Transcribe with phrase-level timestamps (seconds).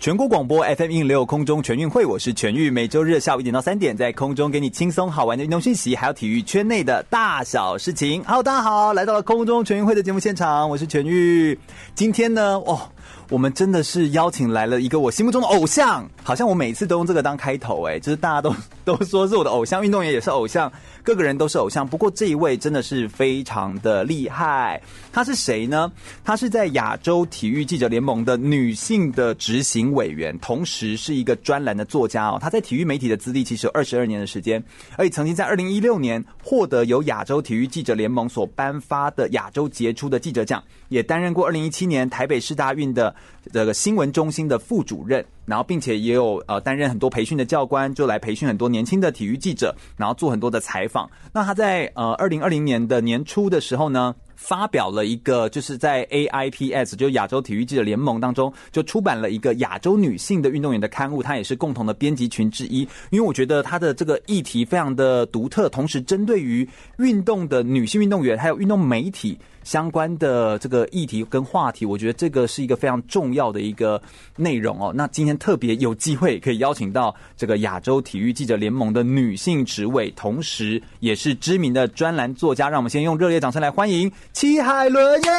[0.00, 8.24] 全国广播 FM 一六空中全运会，我是全玉，每周日下午一点到三点，在空中给你轻松好玩的运动讯息，还有体育圈内的大小事情。
[8.24, 11.58] Hello，大家好，来到了空中全运会的节目现场，我是全玉。
[11.94, 12.80] 今天呢，哦。
[13.28, 18.52] 我们真的是邀请来了一个我心目中的偶像，好像我每次都用这个当开头，哎，就是大家都
[18.84, 21.86] 都说是我的偶像，运动员也是偶像，各个人都是偶像。
[21.86, 24.80] 不过这一位真的是非常的厉害，
[25.12, 25.90] 他是谁呢？
[26.24, 32.38] 他是在亚洲体育记者联盟的女性的执行委员，同时是一个专栏的作家哦。
[32.40, 34.62] 他在体育媒体的资历其实有二十二年的时间，
[34.96, 43.14] 而且曾经在二零一六年获得由亚洲体育记者联盟所颁发的亚洲杰出的记者奖，也担任过二零一七年台北市大运的。
[43.52, 51.10] 这个新闻中心的副主任，然后并且也有呃担任很多培训的教官，就来培训很多年轻的体育记者，然后做很多的采访。
[51.32, 62.80] 那他在呃二零二零年的年初的时候呢，发表了一个就是在 AIPS 就亚洲体育记者联盟当中就出版了一个亚洲女性的运动员的刊物，他也是共同的编辑群之一。
[63.10, 69.38] 因为我觉得他的这个议题非常的独特，同时针对于运动的女性运动员还有运动媒体。
[69.62, 74.00] 相关的这个议题跟话题，我觉得这个是一个非常重要的一个
[74.36, 74.92] 内容哦。
[74.94, 85.30] 那今天特别有机会可以邀请到这个亚洲体育记者联盟的女性职位，同时也是知名的专栏作家，让我们先用热烈掌声来欢迎戚海伦耶！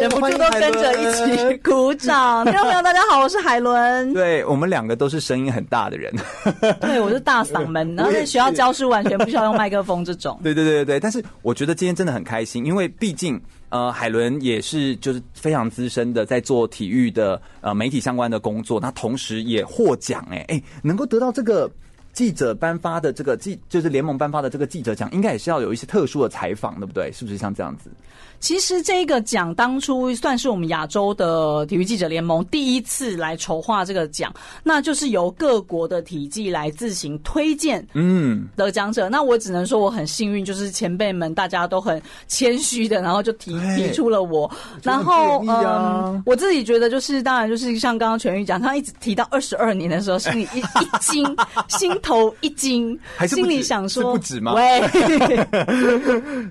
[0.00, 2.44] 忍不住都跟着一起鼓掌。
[2.44, 4.12] 听众朋友，大家好，我是海伦。
[4.12, 6.12] 对，我们两个都是声音很大的人。
[6.80, 10.38] 对，我是大嗓门，然后在学校教书完全不需要用麦克风这种。
[10.42, 21.70] 对对对对对，但是我觉得今天真的很开心，因为毕竟呃，海伦也是就是非常资深的在做体育的呃媒体相关的工作，那同时也获奖哎哎，能够得到这个。
[22.12, 27.12] 记者颁发的这个记，就是联盟颁发的这个记者奖，应该也是要有一些特殊的采访，对不对？
[27.12, 27.90] 是不是像这样子？
[28.40, 34.32] 其实这个奖当初算是我们亚洲的体育记者联盟第一次来筹划这个奖，
[34.62, 39.08] 那就是由各国的体记来自行推荐，嗯，得奖者。
[39.08, 44.50] 那我只能说我很幸运，就是前辈们大家都很谦虚的，然后就提提出了我。
[44.82, 51.36] 然后嗯，我自己觉得就是，当然就是像刚刚全玉讲，他一直提到二十二年的时候，心里 一一惊，
[51.68, 51.94] 心。
[52.02, 52.96] 头一惊，
[53.26, 54.52] 心里想说不止吗？
[54.54, 54.80] 喂，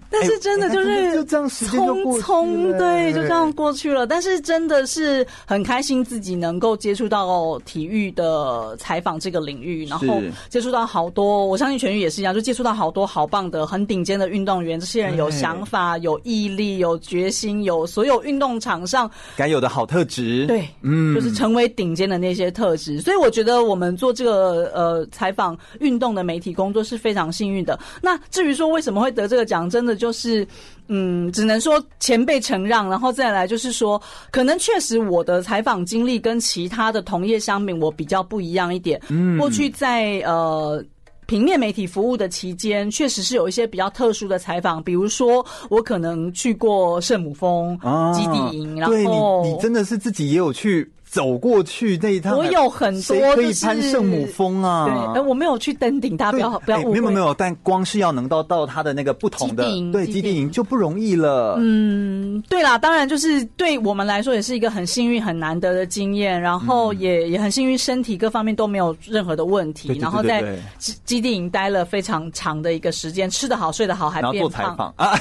[0.09, 4.07] 但是真的就是就这样匆匆，对，就这样过去了。
[4.07, 14.79] 但是真的是很开心自己能够接触到体育的采访这个领域，然后接触到好多，我相信全宇也是一样，就接触到好多好棒的、很顶尖的运动员。
[14.79, 20.45] 这些人有想法、有毅力、有决心、有所有运动场上该有的好特质。
[20.47, 22.99] 对，嗯，就是成为顶尖的那些特质。
[23.01, 25.57] 所以我觉得我们做这个呃采访。
[25.79, 27.77] 运动的媒体工作是非常幸运的。
[28.01, 30.47] 那至于说为什么会得这个奖，真的就是，
[30.87, 33.99] 嗯，只能说前辈承让，然后再来就是说，
[34.31, 39.01] 可能确实我的采访经历跟其他的同业相比，我比较不一样一点。
[39.09, 40.83] 嗯，过去在呃
[41.25, 47.75] 平面媒体服务的期间，确实是有一些比较特殊的采访，比如说我可能去过圣母峰
[48.13, 50.89] 基地营，然后对你，你真的是自己也有去。
[51.15, 55.13] 走过去那一趟，我有很多谁可以攀圣母峰啊？
[55.13, 56.91] 对，哎，我没有去登顶，大家不要不要误会。
[56.91, 61.55] 没有没有，但光是要能到到他的那个不同的对基地营就不容易了。
[61.57, 69.87] 嗯，对啦，当然就是对我们来说也是一个很幸运、很难得的经验，然后也、嗯、也很幸运，身体各方面都没有任何的问题。
[69.87, 70.43] 对对对对，然后在
[70.79, 74.93] 基基地营待了非常长的一个时间，吃得好，睡得好，还变胖。
[74.97, 75.17] 啊！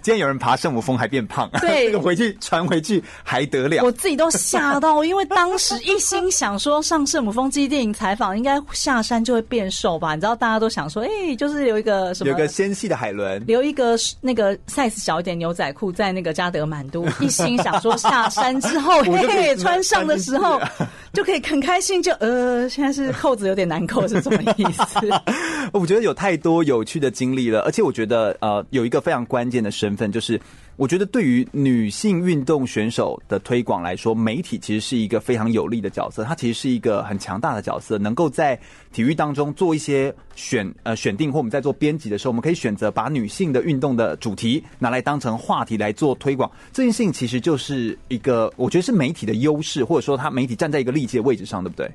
[0.00, 3.82] 今天有人爬圣母峰还变胖，对，这 个回去传回去还得了？
[3.84, 5.02] 我自己都吓到。
[5.08, 10.14] 因为当时一心想说上圣母峰基地影采访，应该下山就会变瘦吧？
[10.14, 20.60] 你知道，大家都想说，哎、欸，就是有一个什么，有个纤细的海伦，留一个那个 size 小一点牛仔裤在那个加德满都， 一心想说下山之后，嘿嘿，穿上的时候
[21.14, 22.08] 就可以很开心就。
[22.08, 25.10] 就呃，现在是扣子有点难扣，是什么意思？
[25.74, 30.40] 我觉得有太多有趣的经历了，而且我觉得呃，有一个非常关键的身份就是。
[30.78, 36.22] 我觉得对于女性运动选手的推广来说，媒体其实是一个非常有利的角色。
[36.22, 38.56] 它其实是一个很强大的角色，能够在
[38.92, 46.48] 体育当中做一些选呃选定，或我们在做编辑的时候，我们可以选择把女性的运动的主题拿来当成话题来做推广。
[46.72, 51.90] 这件事情其实就是一个，我觉得是媒体的优势，或者说它媒体站在一个立体的位置上，对不对？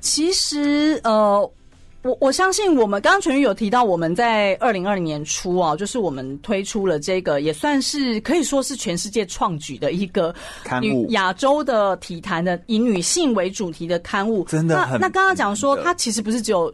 [0.00, 1.50] 其实呃。
[2.02, 14.44] 我我相信我们刚刚全玉有提到，我们在二零二零年初啊，就是我们推出了这个，也算是可以说是全世界创举的一个刊物，亚洲的体坛的以女性为主题的刊物。
[14.44, 16.72] 真的很，那那刚刚讲说，它其实不是只有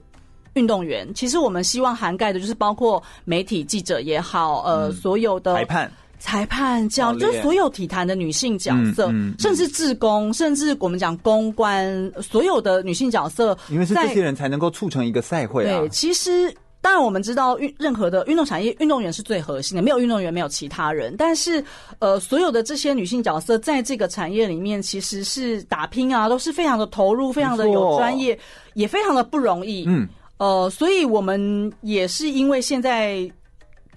[0.54, 5.90] 运动员，其实我们希望涵盖的就是包括媒体记者也好，呃，嗯、所有的裁判。
[6.18, 15.78] 裁判这样，就是所有体坛的女性角色，嗯嗯嗯、甚至志工，甚至我们讲公关，所有的女性角色，因为是这些人才能够促成一个赛会啊。
[15.80, 21.14] 对，其实当然我们知道运任何的运动产业，运动员是最核心的，没有运动员没有其他人。
[21.16, 21.62] 但是
[21.98, 28.38] 呃，所有的这些女性角色在这个产业里面，其实是打拼啊，都是非常的投入，非常的有专业，
[28.74, 29.84] 也非常的不容易。
[29.86, 30.08] 嗯，
[30.38, 33.30] 呃，所以我们也是因为现在。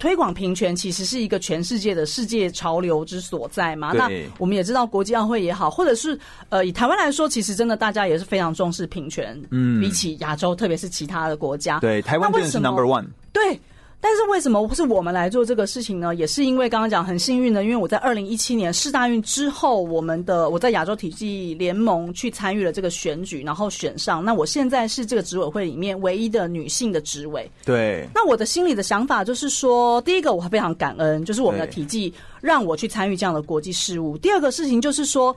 [0.00, 3.92] 推广平权其实是一个全世界的世界潮流之所在嘛。
[3.92, 6.18] 那我们也知道，国际奥会也好，或者是
[6.48, 9.40] 呃，以台湾来说，其实真的大家也是非常重视平权。
[9.50, 13.06] 嗯，比起亚洲，特别是其他的国家，对台湾真的是 number one。
[13.32, 13.60] 对。
[14.02, 16.14] 但是为什么不是我们来做这个事情呢？
[16.14, 24.24] 也是因为刚刚讲很幸运的，因为我在二零一七年世大运之后，我们的我在亚洲体育联盟去参与了这个选举，然后选上。
[24.24, 27.48] 那我现在是这个执委会里面唯一的女性的执委。
[27.64, 28.08] 对。
[28.14, 32.10] 那我的心里的想法就是说，第一个我非常感恩，就是我们的体制
[32.40, 34.16] 让我去参与这样的国际事务。
[34.16, 35.36] 第二个事情就是说。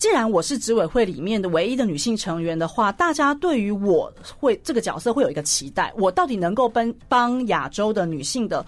[0.00, 8.64] 既然我是执委会里面的唯一的女性成员的话，大家对于我会这个角色会有一个期待，我到底能够帮帮亚洲的女性的。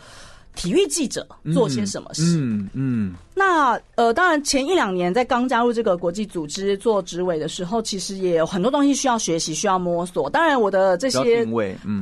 [0.54, 2.22] 体育记者做些什么事？
[2.36, 10.28] 嗯嗯，嗯，那呃，当然前一两年在刚加入这个国际组织做执委的时候，其实也有很多东西需要学习，需要摸索。
[10.28, 11.46] 当然，我的这些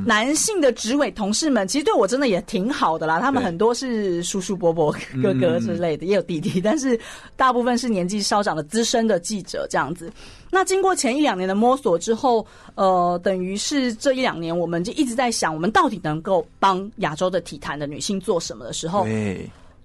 [0.05, 3.19] 男性的执委同事们，其实对我真的也挺好的啦。
[3.19, 4.93] 他们很多是叔叔伯伯、
[5.23, 6.99] 哥哥之类的，也有弟弟，但是
[7.37, 10.11] 大部分是年纪稍长的资深的记者这样子。
[10.53, 12.45] 那经过前一两年的摸索之后，
[12.75, 19.05] 呃，等于是这一两年，我们就一直在想，我们到底能够帮亚洲的体坛的女性做什么的时候，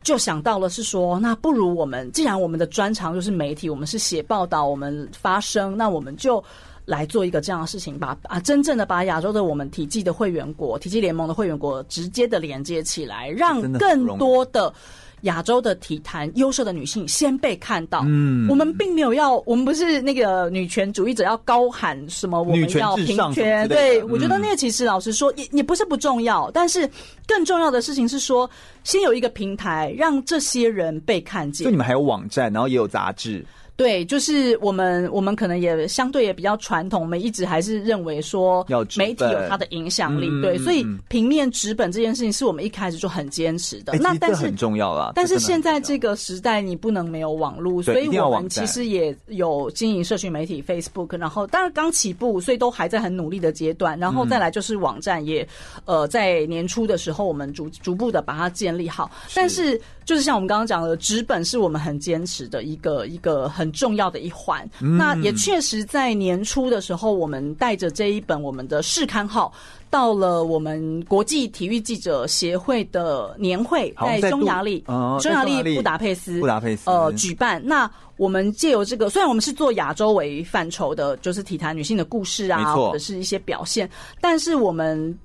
[0.02, 6.42] 就想到了是说，那不如我们，既然我们的专长就是媒体，我们是写报道，我们发声，那我们就
[6.84, 14.74] 来做一个这样的事情，把啊真正的把亚洲的我们体计的会员国、体计联盟的会员国直接的连接起来，让更多的。
[15.22, 18.02] 亚洲的体坛优秀的女性先被看到。
[18.06, 23.32] 嗯，我们并没有要，我们不是那个女权主义者要高喊什么我们要平权。
[23.32, 26.88] 权对、嗯，我觉得那个其实老实说也也不是不重要，但是
[27.26, 28.48] 更重要的事情是说，
[28.84, 31.64] 先有一个平台让这些人被看见。
[31.64, 33.44] 就你们还有网站，然后也有杂志。
[33.76, 43.92] 对，就是我们，我们可能也相对也比较传统，我们一直还是认为说，媒体有它的影响力，对，所以平面纸本这件事情是我们一开始就很坚持的。
[43.98, 55.46] 那但是很重要啦，但是现在这个时代，你不能没有网络，所以我们其实也有经营社群媒体 Facebook，然后当然刚起步，所以都还在很努力的阶段，然后再来就是网站也，
[55.84, 59.78] 呃，在年初的时候，我们逐逐步的把它建立好，但是。
[60.06, 64.68] 就是像我们刚刚讲的，纸本是我们很坚持的一个一个很重要的一环。
[64.80, 64.96] 嗯。
[64.96, 69.52] 那也确实在年初的时候，我们带着这一本我们的试刊号，
[69.90, 74.84] 到了我们国际体育记者协会的年会，在匈牙利，
[75.20, 77.60] 匈牙利布达佩斯，布达佩斯呃举办。
[77.64, 83.88] 那我们借由这个，虽然我们是做亚洲为范畴的，就是体坛女性的故事啊，或者是一些表现，
[84.20, 85.16] 但是我们。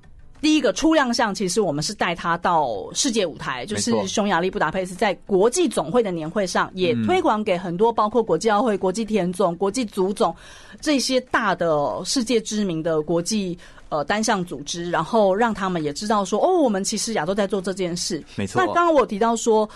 [0.42, 10.34] 第一个初亮相，其实我们是带他到世界舞台，就是匈牙利布达佩斯，在国际总会的年会上，也推广给很多包括国际奥会、国际田总、国际足总
[10.80, 13.56] 这些大的世界知名的国际
[13.88, 18.20] 呃单项组织，然后让他们也知道说，哦，我们其实亚洲在做这件事。
[18.34, 18.60] 没错。
[18.60, 19.68] 那刚刚我提到说，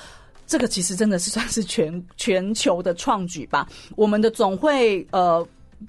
[0.48, 3.68] 这个其实真的是算是全全球的创举吧？
[3.94, 5.46] 我们的总会呃。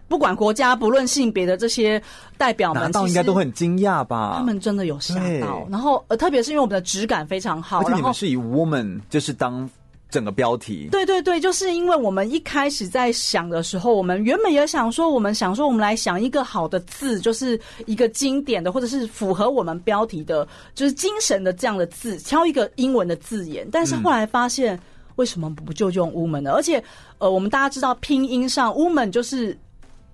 [0.08, 2.02] 不管国家，不论性别的这些
[2.38, 4.36] 代表们，到应该都会很惊讶吧？
[4.38, 5.66] 他们真的有吓到。
[5.70, 9.70] 然后，呃，特别是因为我们的质感非常好，而且你们是以 woman 就是当
[10.10, 10.90] 整个标题。
[10.92, 23.68] 对对对，就是因为我们一开始在想的时候，我们原本也想说，我们想说，我们来想一个好的字，就是一个经典的，或者是符合我们标题的，就是精神的这样的字，挑一个英文的字眼。
[23.72, 24.80] 但是后来发现，嗯、
[25.16, 26.52] 为什么不就用 woman 呢？
[26.52, 26.84] 而且，
[27.20, 29.58] 呃，我们大家知道拼音上 woman 就是。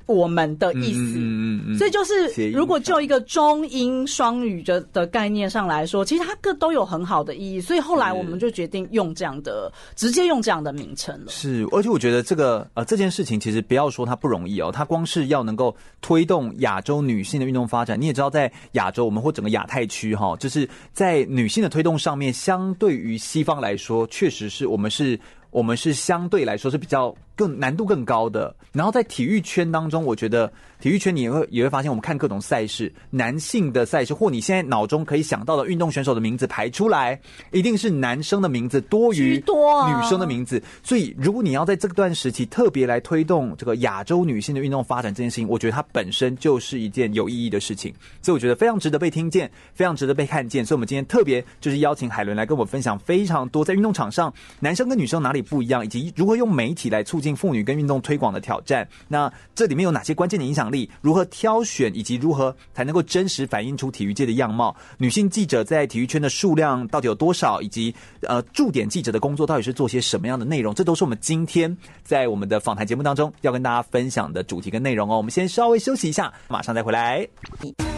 [0.06, 7.62] 我们的意思，嗯嗯嗯，所以就是如果就一个中英双语的的概念上来说，其实它各都有很好的意义。
[7.62, 11.32] 所以后来我们就决定用这样的，直接用这样的名称了。
[11.32, 25.20] 是，而且我觉得这个呃这件事情其实不要说它不容易哦，它光是要能够推动亚洲女性的运动发展，你也知道，在亚洲我们或整个亚太区哈，就是在女性的推动上面，相对于西方来说，确实是我们是。
[25.54, 28.56] 我们是相对来说是比较更难度更高的。
[28.72, 37.20] 然后在体育圈当中，我觉得体育圈你也会也会发现，我们看各种赛事，男性的赛事或你现在脑中可以想到的运动选手的名字排出来，
[37.52, 40.62] 一定是男生的名字多于女生的名字。
[40.82, 47.94] 所以，如果你要在这段时期特别来推动这个亚洲女性的运动发展这件事情，我觉得它本身就是一件有意义的事情。
[48.24, 50.66] 所以，我觉得非常值得被听见，非常值得被看见。
[50.66, 58.88] 所以，我们今天特别就是邀请海伦来跟我分享非常多在运动场上男生跟女生哪里不一样，以及如何用媒体来促进妇女跟运动推广的挑战。
[59.08, 60.90] 那这里面有哪些关键的影响力？
[61.02, 64.76] 如何挑选，以及如何才能够真实反映出体育界的样貌？
[64.98, 67.62] 女性记者在体育圈的数量到底有多少？
[67.62, 70.74] 以及呃，驻点记者的工作到底是做些什么样的内容？
[70.76, 75.16] 这都是我们今天在我们的访谈节目当中要跟大家分享的主题跟内容哦。
[75.16, 77.93] 我们先稍微休息一下，马上再回来。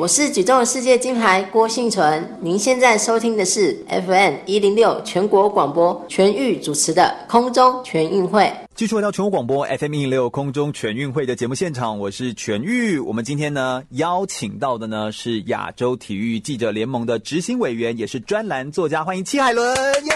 [0.00, 8.50] 我是举重世界金牌郭幸存，您现在收听的是 FM 一零六全国广播全域主持的空中全运会。
[8.80, 12.98] 继续回到全国广播 FM 一零六空中全运会的节目现场，我是全玉。
[12.98, 20.14] 我们今天呢邀请到的呢是亚洲体育记者联盟的执行委员，也是专栏作家，欢迎戚海伦，耶！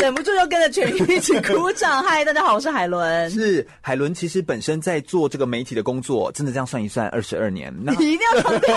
[0.00, 2.02] 忍不住又跟着全玉一起鼓掌。
[2.02, 3.30] 嗨，大家好，我是海伦。
[3.30, 8.76] 是海伦，其实本身在做这个媒体的工作，真的这样算一算，二十二年，那你一定要强调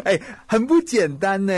[0.04, 1.52] 哎，很不简单呢。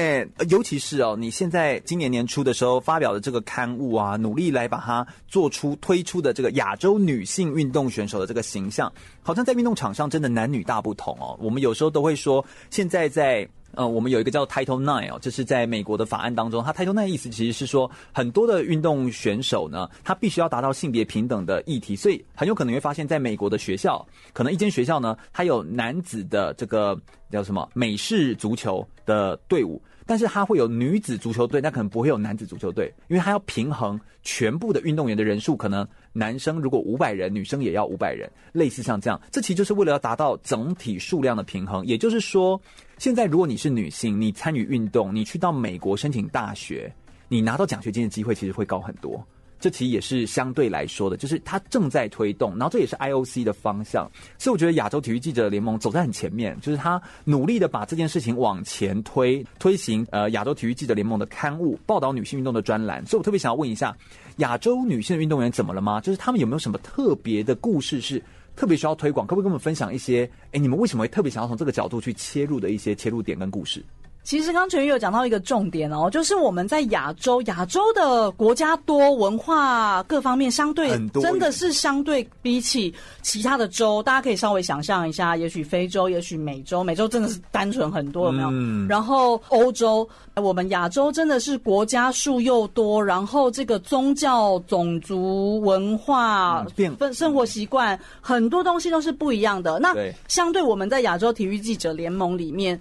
[0.48, 5.06] 尤其是哦，你现在今年年初的时候发表的这个刊物啊，努力来把它。
[5.36, 8.90] 做出推出的这个亚洲女性运动选手的这个形象，
[9.22, 11.36] 好像在运动场上真的男女大不同哦。
[11.38, 24.02] 我们有时候都会说，现在在呃，我们有一个叫 Title Nine 哦，这是在美国的法案当中，它 Title Nine 意思其实是说，很多的运动选手呢，他必须要达到性别平等的议题，所以很有可能会发现，在美国的学校，
[24.32, 26.98] 可能一间学校呢，它有男子的这个
[27.30, 29.82] 叫什么美式足球的队伍。
[30.06, 41.84] 但是它会有女子足球队，那可能不会有男子足球队，因为它要平衡全部的运动员的人数，可能男生如果五百人，女生也要五百人，类似像这样，这其实就是为了要达到整体数量的平衡。
[41.84, 42.60] 也就是说，
[42.98, 46.90] 现在如果你是女性，你参与运动，你去到美国申请大学，
[47.28, 49.20] 你拿到奖学金的机会其实会高很多。
[49.58, 63.04] 这其实也是相对来说的，就是它正在推动，然后这也是 IOC 的方向，所以我觉得亚洲体育记者联盟走在很前面，就是他努力的把这件事情往前推，推行呃亚洲体育记者联盟的刊物，报道女性运动的专栏。
[63.06, 63.96] 所以我特别想要问一下，
[64.36, 66.00] 亚洲女性运动员怎么了吗？
[66.00, 68.22] 就是他们有没有什么特别的故事是
[68.54, 69.26] 特别需要推广？
[69.26, 70.30] 可不可以跟我们分享一些？
[70.52, 73.82] 哎，你们为什么会特别想要从这个角度去切入的一些切入点跟故事？
[74.26, 82.92] 其实刚刚全玉有讲到一个重点哦，就是我们在亚洲，亚洲的国家多，文化各方面相对真的是相对比起
[83.22, 88.48] 其他的州，大家可以稍微想象一下，也许非洲，也许美洲，美洲真的是单纯很多，有没有？
[88.50, 88.88] 嗯。
[88.88, 96.66] 然后欧洲，我们亚洲真的是国家数又多，然后这个宗教、种族、文化、
[96.98, 99.78] 分生活习惯，很多东西都是不一样的。
[99.78, 99.94] 那
[100.26, 102.76] 相对我们在亚洲体育记者联盟里面。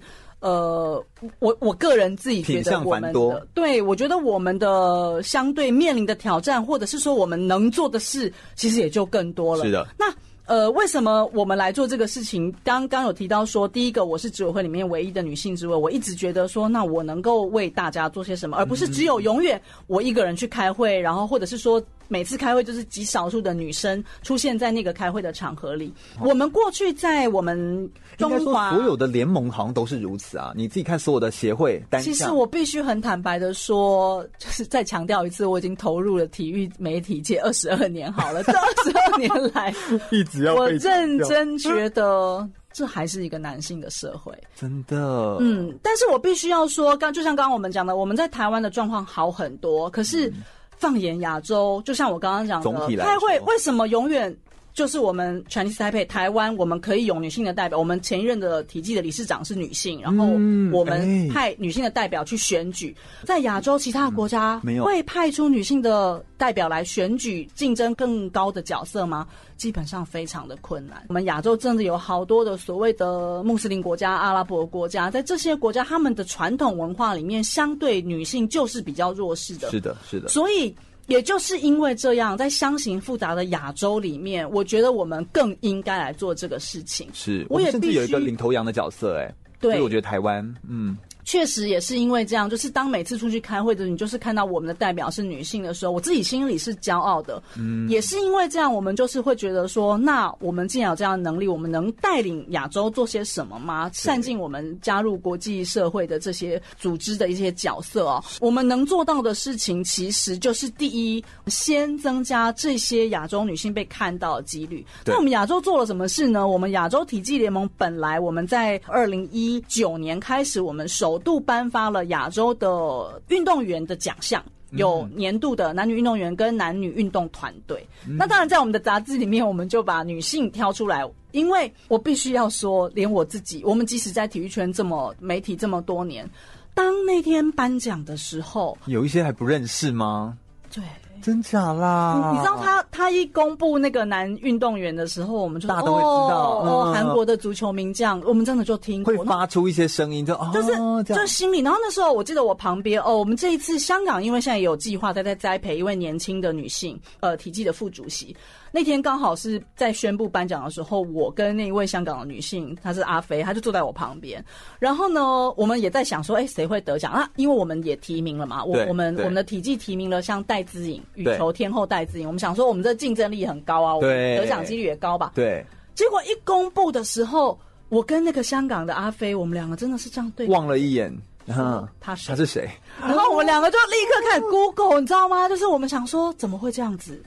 [0.46, 1.04] 呃，
[1.40, 9.64] 我我个人自己觉得我们的，对，我觉得我们的相对面临的挑战，或者是说我们能做的事，其实也就更多了。
[9.64, 9.84] 是的。
[9.98, 10.06] 那
[10.44, 12.54] 呃，为什么我们来做这个事情？
[12.62, 21.82] 刚刚有提到说，第一个，我是执委会里面唯一的女性执委，我一直觉得说，那我能够为大家做些什么，而不是只有永远我一个人去开会，然后或者是说。
[22.08, 25.92] 每次开会就是极少数的女生出现在那个开会的场合里。
[26.20, 30.52] 我们过去在我们中华所有的联盟好像都是如此啊！
[30.56, 32.00] 你自己看所有的协会单。
[32.02, 38.42] 其实我必须很坦白的说，就是再强调一次，我已经投入了体育媒体界二十二年好了。
[38.44, 39.74] 这二十二年来，
[40.10, 44.32] 一直要我认真觉得这还是一个男性的社会。
[44.54, 50.32] 真的，嗯，但是我必须要说，刚就像刚刚我们讲的，我们在台湾的状况好很多，可是。
[50.78, 52.62] 放眼亚洲，就像我刚刚讲
[52.96, 54.34] 的，他会为什么永远
[54.76, 57.78] 就是我们 Chinese Taipei 台湾，我们可以有女性的代表。
[57.78, 60.26] 我们前一任的体记的理事长是女性，然后
[60.70, 62.94] 我们派女性的代表去选举。
[63.24, 69.26] 在亚洲其他国家，没有会派出女性的代表来选举，竞争更高的角色吗？
[69.56, 71.02] 基本上非常的困难。
[71.08, 79.70] 我们亚洲真的有好多的所谓的穆斯林国家、阿拉伯国家，在这些国家，他们的传统文化里面，相对女性就是比较弱势的。
[79.70, 80.28] 是的，是的。
[80.28, 80.76] 所以，
[81.06, 87.08] 也就是因为这样，在相形复杂的亚洲里面，我觉得我们更应该来做这个事情。
[87.12, 90.96] 是，我也必须有一个领头羊的角色，哎，对，所以我觉得台湾，嗯。
[91.26, 97.42] 确实也是因为这样，就是当每次出去开会的，你就是看到我们的代表是女性的时候，我自己心里是骄傲的。
[97.58, 103.90] 嗯，也是因为这样，我们就是会觉得说，那我们既然有这样的能力，我们能带领亚洲做些什么吗？
[103.92, 108.22] 善尽我们加入国际社会的这些组织的一些角色哦。
[108.40, 114.86] 我们能做到的事情，其实就是第一，先增加这些亚洲女性被看到的几率。
[115.04, 116.46] 那我们亚洲做了什么事呢？
[116.46, 127.86] 我们亚洲体技联盟本来我们在二零一九年开始，我们首度颁发了亚洲的运动员的奖项，有年度的男女运动员跟男女运动团队。
[128.06, 128.16] 嗯。
[128.16, 136.28] 那当然，在我们的杂志里面，我们就把女性挑出来，因为我必须要说，连我自己，我们即使在体育圈这么媒体这么多年，
[136.74, 140.36] 当那天颁奖的时候，有一些还不认识吗？
[140.72, 140.82] 对。
[141.26, 142.30] 真假啦！
[142.32, 150.70] 你知道他他一公布那个男运动员的时候，我们就大家都会知道哦，韩、嗯、国的足球名将，我们真的就听过会发出一些声音，就哦，就是
[151.02, 151.58] 就心里。
[151.58, 158.36] 然后那时候我记得我旁边哦，我们这一次香港，因为现在也有计划在在栽培一位年轻的女性，呃，体技的副主席。
[158.76, 164.44] 那天刚好是在宣布颁奖的时候，我跟那一位香港的女性，她是阿飞，她就坐在我旁边。
[164.78, 167.26] 然后呢，我们也在想说，哎，谁会得奖啊？
[167.36, 172.26] 因为我们也提名了嘛，我我们我们的体技提名了像戴资颖，羽球天后戴资颖。
[172.26, 175.32] 我们想说，我们这竞争力很高啊，我们得奖几率也高吧？
[175.34, 175.64] 对。
[175.94, 181.10] 结果一公布的时候，我跟那个香港的阿飞，我们两个真的是这样对，望了一眼，
[181.46, 182.68] 然后他是他是谁？
[183.00, 185.48] 然后我们两个就立刻开始 Google，你知道吗？
[185.48, 187.22] 就是我们想说，怎么会这样子？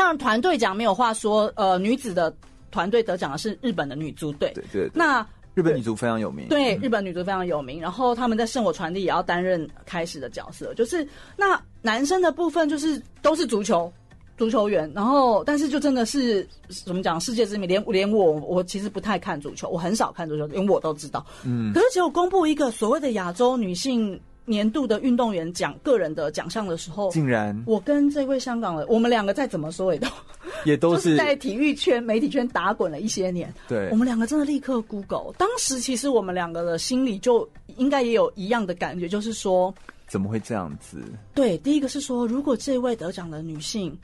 [0.00, 1.52] 当然，团队奖没有话说。
[1.56, 2.34] 呃，女子的
[2.70, 4.50] 团队得奖的是日本的女足队。
[4.54, 4.90] 对对，对。
[4.94, 5.20] 那
[5.52, 6.48] 日本女足非常有名。
[6.48, 7.78] 对，日本女足非常有名。
[7.78, 10.72] 然后他们在圣火传递也要担任开始的角色。
[10.72, 13.92] 就是那男生的部分，就是都是足球
[14.38, 14.90] 足球员。
[14.94, 16.48] 然后，但是就真的是
[16.86, 17.20] 怎么讲？
[17.20, 21.26] 世界之名，连连我我其实不太看足球，我很少看足球，连我都知道。
[21.44, 21.74] 嗯。
[21.74, 24.18] 可是，只有公布一个所谓的亚洲女性。
[24.50, 30.08] 年度的运动员奖个人的奖项的时候，竟然我跟这位香港的，我们两个再怎么说也都
[30.64, 33.54] 也都是， 是在体育圈、媒体圈打滚了一些年。
[33.68, 39.72] 对，我们两个真的立刻 Google，当时其实我们两个的心里就应该也有一样的感觉，就是说
[40.08, 41.00] 怎么会这样子？
[41.32, 43.96] 对，第一个是说，如果这位得奖的女性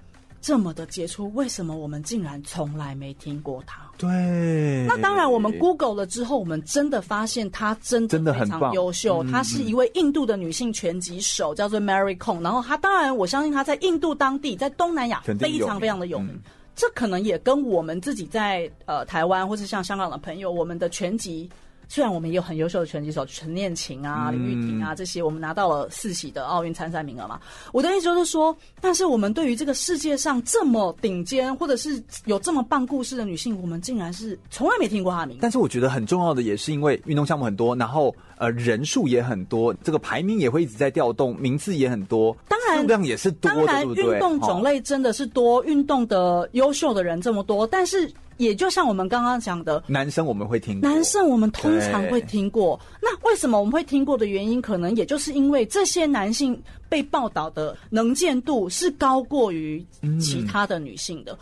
[0.46, 3.82] 这么的杰出，为什么我们竟然从来没听过他？
[3.98, 9.24] 对，那当然，我们 Google 了之后，我们真的发现她真的非常优秀。
[9.24, 12.40] 她是一位印度的女性拳击手，叫做 Mary Kong。
[12.44, 16.40] 然后她当然，我相信她在印度当地，在东南亚非常非常的有名。
[16.76, 21.50] 这可能也跟我们自己在呃台湾或是像香港的朋友，我们的拳击。
[21.88, 27.40] 虽然我们也有很优秀的拳击手陈念琴啊、李玉婷啊这些，我们拿到了四喜的奥运参赛名额嘛。
[27.72, 35.42] 我的意思就是说，但是我们对于这个世界上这么顶尖或者是有这么棒故事的女性，我们竟然是从来没听过她的名字。
[35.42, 44.14] 但是我觉得很重要的也是因为运动项目很多，然后呃人数也很多，这个排名也会一直在调动，名次也很多，当然数量也是多的，当然对不对？
[44.14, 48.12] 运动种类真的是多，运动的优秀的人这么多，但是。
[48.37, 52.79] 也就像我们刚刚讲的，男生我们会听过，男生我们通常会听过。
[53.01, 59.85] 那为什么我们会听过的原因，可能也就是因为这些男性被报道的能见度是高过于
[60.20, 61.33] 其他的女性的。
[61.33, 61.38] 嗯。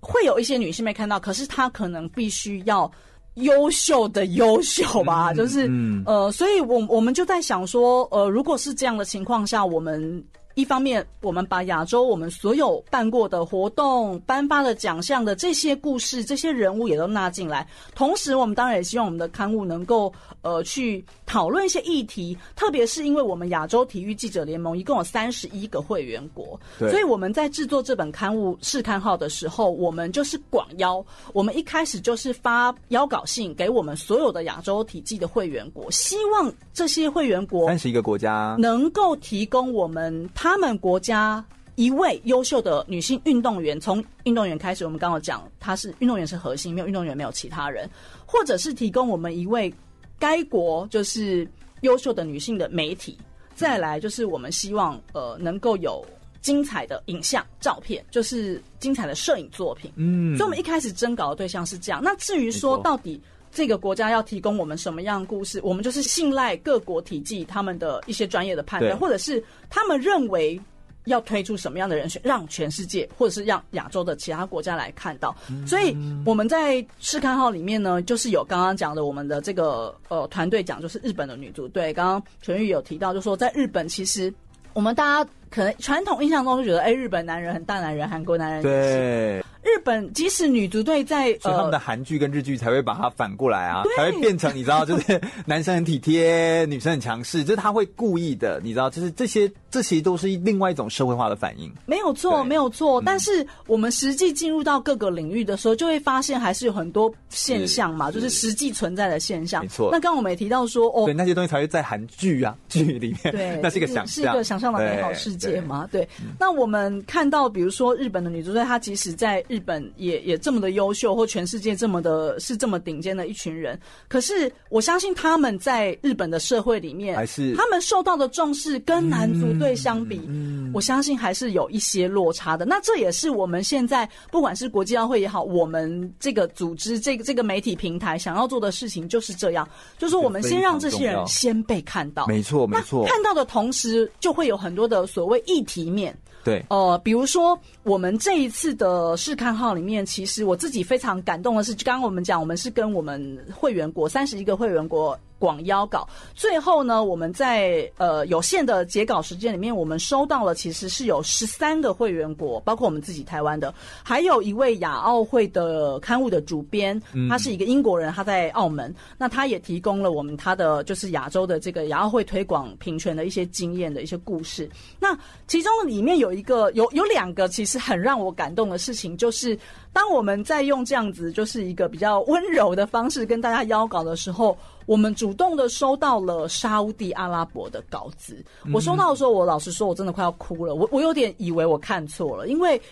[0.00, 2.90] 会有一些女性没看到，可是她可能必须要
[3.34, 10.24] 优秀的优秀吧，嗯、就是、嗯、呃，所以我我们就在想说，呃，如果是这样的情况下，我们。
[10.60, 17.66] 一方面，我们把亚洲我们所有办过的活动、颁发的奖项的这些故事、这些人物也都纳进来。
[17.94, 31.04] 同时，我们当然也希望我们的刊物能够呃去讨论一些议题，特别是因为我们亚洲体育记者联盟一共有三十一个会员国，所以我们在制作这本刊物试刊号的时候，我们就是广邀。
[31.32, 40.28] 我们一开始就是发邀稿信给我们所有的亚洲体技的会员国，希望这些会员国三十一个国家能够提供我们。
[40.34, 41.44] 他们国家
[41.76, 47.88] 一位优秀的女性运动员，从运动员开始，我们刚刚讲，她是运动员是核心，没有运动员没有其他人，
[48.26, 49.72] 或者是提供我们一位
[50.20, 51.48] 该国就是
[51.80, 53.18] 优秀的女性的媒体，
[53.56, 56.06] 再来就是我们希望呃能够有
[56.40, 59.90] 精彩的影像照片，就是精彩的摄影作品。
[59.96, 62.00] 嗯，所以我们一开始征稿的对象是这样。
[62.00, 63.20] 那至于说到底。
[63.52, 65.60] 这个国家要提供我们什么样的故事？
[65.64, 70.56] 我们就是信赖各国体系他们的一些专业的判断，或者是他们认为
[71.04, 75.34] 要推出什么样的人选，让全世界或者是让亚洲的其他国家来看到。
[75.66, 81.92] 所以我们在试看号里面呢，就是有刚刚讲的我们的这个呃团队讲，就是日本的女足队。
[81.92, 84.32] 刚刚全玉有提到，就说在日本其实。
[84.72, 89.44] 我们大家可能传统印象中就觉得，哎、欸，日本男人很大男人，韩国男人对。
[89.62, 101.70] 日本即使女足队在，所以他们的韩剧跟日剧才会把它反过来啊，才会变成你知道，就是 男生很体贴，女生很强势，就是他会故意的，你知道，就是这些这些都是另外一种社会化的反应。
[101.84, 103.02] 没有错，没有错。
[103.04, 109.62] 但是我们实际进入到各个领域的时候，就会发现还是有很多现象嘛，是就是实际存在的现象。
[109.62, 109.90] 没错。
[109.92, 115.88] 那刚刚我们也提到说，哦，对，那些东西才会在韩剧啊剧里面，对， 那是一个想象，是一个想象的美好世界嘛。
[115.92, 116.08] 对。
[116.40, 120.40] 那我们看到，比如说日本的女足队，她即使在日本也也。
[120.40, 132.64] 这么的优秀，或全世界这么的是这么顶尖的一群人，可是我相信他们在日本的社会里面，还是他们受到的重视跟男足队相比，嗯，我相信还是有一些落差的。
[132.64, 146.16] 那这也是我们现在不管是国际奥会也好，我们这个组织这个这个媒体平台想要做的事情就是这样，就是说我们先让这些人先被看到，没错没错，看到的同时就会有很多的所谓议题面。
[146.42, 155.18] 对，呃，比如说我们这一次的试看号里面，其实我自己非常感动的是，刚刚我们讲，我们是跟我们会员国三十一个会员国。
[155.40, 163.74] 广邀稿，最后呢，我们在呃有限的截稿时间里面，我们收到了其实是有十三个会员国，包括我们自己台湾的，
[164.04, 174.68] 还有一位亚奥会的刊物的主编，他是一个英国人，他在澳门，那他也提供了我们他的就是亚洲的这个亚奥会推广平权的一些经验的一些故事。
[174.98, 179.58] 那其中里面有一个有有两个其实很让我感动的事情，就是
[179.90, 184.54] 当我们在用这样子就是一个比较温柔的方式跟大家邀稿的时候。
[184.90, 190.74] 我们主动的收到了沙乌地阿拉伯的稿子，我收到的时候，我老实说，我真的快要哭了。
[190.74, 192.82] 我我有点以为我看错了，因为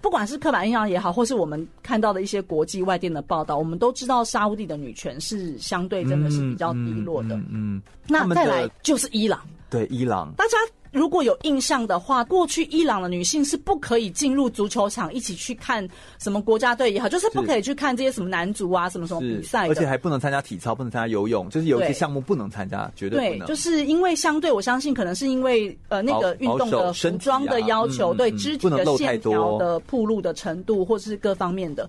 [0.00, 7.34] 不管是刻板印象也好，或是我们看到的一些国际外电的报道，我们都知道沙乌地的女权是相对真的是比较低落的。
[7.34, 9.38] 嗯，嗯嗯，那再来就是伊朗，
[9.72, 10.56] 对伊朗，大家。
[10.92, 23.46] 如果有印象的话，过去伊朗的女性是不可以进入足球场一起去看什么国家队也好，就是不可以去看这些什么男足啊、什么什么比赛，而且还不能参加体操，不能参加游泳，就是有一些项目不能参加，绝对不能。
[23.46, 31.88] 对，就是因为相对，我相信可能是因为呃那个运动的服装的要求，对肢体的线条的铺路的程度，或者是各方面的。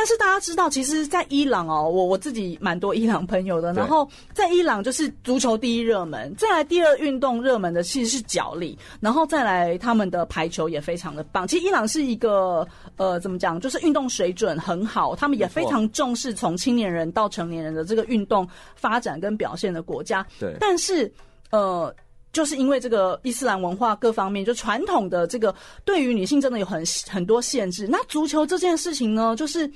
[0.00, 3.70] 但是大家知道，其实，在伊朗哦，我我自己蛮多伊朗朋友的。
[3.74, 11.46] 然后在伊朗，就是足球第一热门，再来第二运动热门的其实是脚力，然后再来他们的排球也非常的棒。
[11.46, 20.26] 其实伊朗是一个呃，怎么讲，就是运动水准很好，他们也非常重视从青年人到成年人的这个运动发展跟表现的国家。
[20.38, 21.12] 对，但是
[21.50, 21.94] 呃。
[22.32, 27.88] 就是因为这个伊斯兰文化各方面，就传统的这个对于女性真的有很很多限制。
[27.88, 29.68] 那足球这件事情呢，就是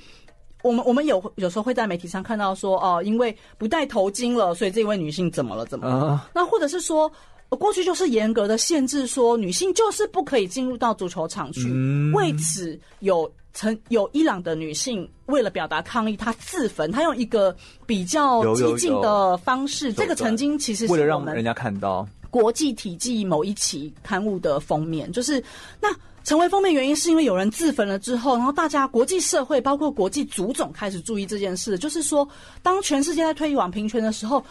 [0.63, 5.65] 我们我们有有时候会在媒体上看到说，哦，因为不戴头巾了，所以这位女性怎么了？
[5.65, 6.31] 怎么了？Uh.
[6.33, 7.11] 那或者是说，
[7.49, 11.67] 过去就是严格的限制，说女性就是不可以进入到足球场去。
[11.67, 12.15] Mm.
[12.15, 19.93] 为此有曾有伊朗的女性为了表达抗议，她自焚，她用一个比较激进的方式。
[19.93, 22.07] 这个曾经其实是为了让人家看到。
[22.35, 25.41] 国际体记某一期刊物的封面，就是
[25.79, 25.87] 那
[26.25, 32.27] 成为封面原因，是因为有人自焚了之后，然后大家国际社会包括国际足总开始注意这件事，就是说，
[32.61, 34.43] 当全世界在推广平权的时候。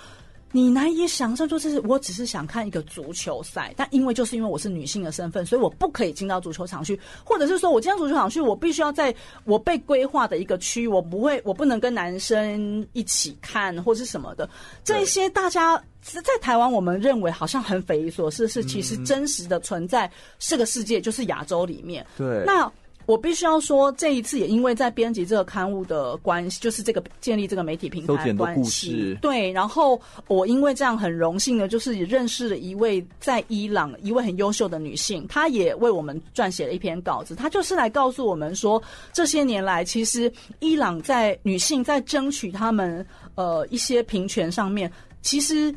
[0.55, 9.12] 你难以想象，就是我只是想看一个足球赛，但因为就是因为我是女性的身份，所以我不可以进到足球场去，或者是说我进到足球场去，我必须要在
[9.43, 14.49] 我被规划的一个区域，我不会，我不能跟男生一起看或是什么的。
[14.85, 22.07] 这些大家在台湾，我们认为好像很匪夷所思，是其实真实的存在这个世界，就是亚洲里面。
[22.17, 22.73] 对，那。
[23.07, 29.53] 我必须要说，这一次也因为在编辑这个刊物的关系，就是这个建立这个媒体平台的关系，对。
[29.53, 37.35] 然后我因为这样很荣幸的，就是也认识了一位在伊朗一位很优秀的女性，她也为我们撰写了一篇稿子。
[37.35, 44.90] 她就是来告诉我们说，这些年来其实伊朗在女性在争取她们呃一些平权上面，
[45.21, 45.75] 其实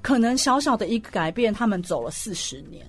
[0.00, 2.86] 可能小小的一个改变，他们走了四十年。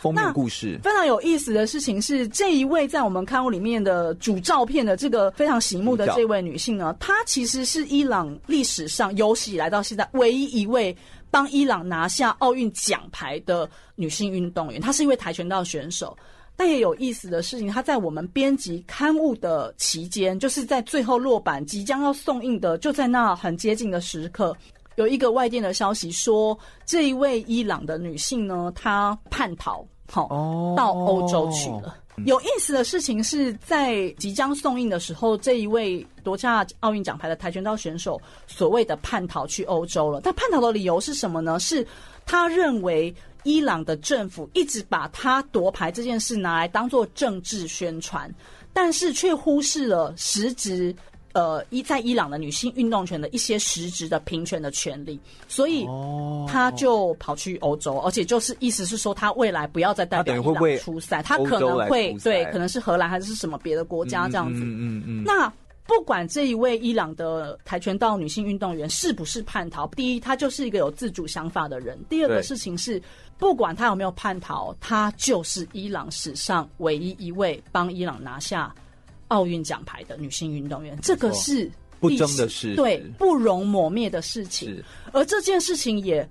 [0.00, 10.96] 封面故事非常有意思的事情是，这一位在我们刊物里面的主照片的这个非常醒目的这位女性呢，她其实是伊朗历史上有史以来到现在唯一一位
[11.30, 14.80] 帮伊朗拿下奥运奖牌的女性运动员。
[14.80, 16.16] 她是一位跆拳道选手。
[16.58, 24.56] 但也有意思的事情，她在我们编辑刊物的期间，就是在最后落版即将要送印的，就在那很接近的时刻。
[24.96, 31.96] 有一个外电的消息说，这一位伊朗的女性呢，她叛逃，好、哦、到欧洲去了。
[32.24, 40.22] 有意思的事情是在即将送印的时候，这一位夺下奥运奖牌的跆拳道选手所谓的叛逃去欧洲了。
[40.22, 41.60] 但叛逃的理由是什么呢？
[41.60, 41.86] 是
[42.24, 48.34] 他认为伊朗的政府一直把他夺牌这件事拿来当做政治宣传，
[48.72, 50.96] 但是却忽视了实质。
[51.36, 55.86] 呃，伊在伊朗的女性运动权的一些实质的平权的权利，所以
[56.48, 64.62] 他就跑去欧洲，而且就是意思是说，他未来不要再代表伊朗出赛，他可能会对，可能是荷兰还是什么别的国家这样子。
[64.64, 65.22] 嗯嗯嗯。
[65.26, 65.52] 那
[65.86, 72.98] 不管这一位伊朗的跆拳道女性运动员是不是叛逃，第一，她就是一个有自主想法的人；第二个事情是，
[73.36, 78.74] 不管她有没有叛逃，她就是伊朗史上唯一一位帮伊朗拿下。
[79.28, 84.82] 奥运奖牌的女性运动员，这个是不争的事，对，不容磨灭的事情。
[85.12, 86.28] 而这件事情也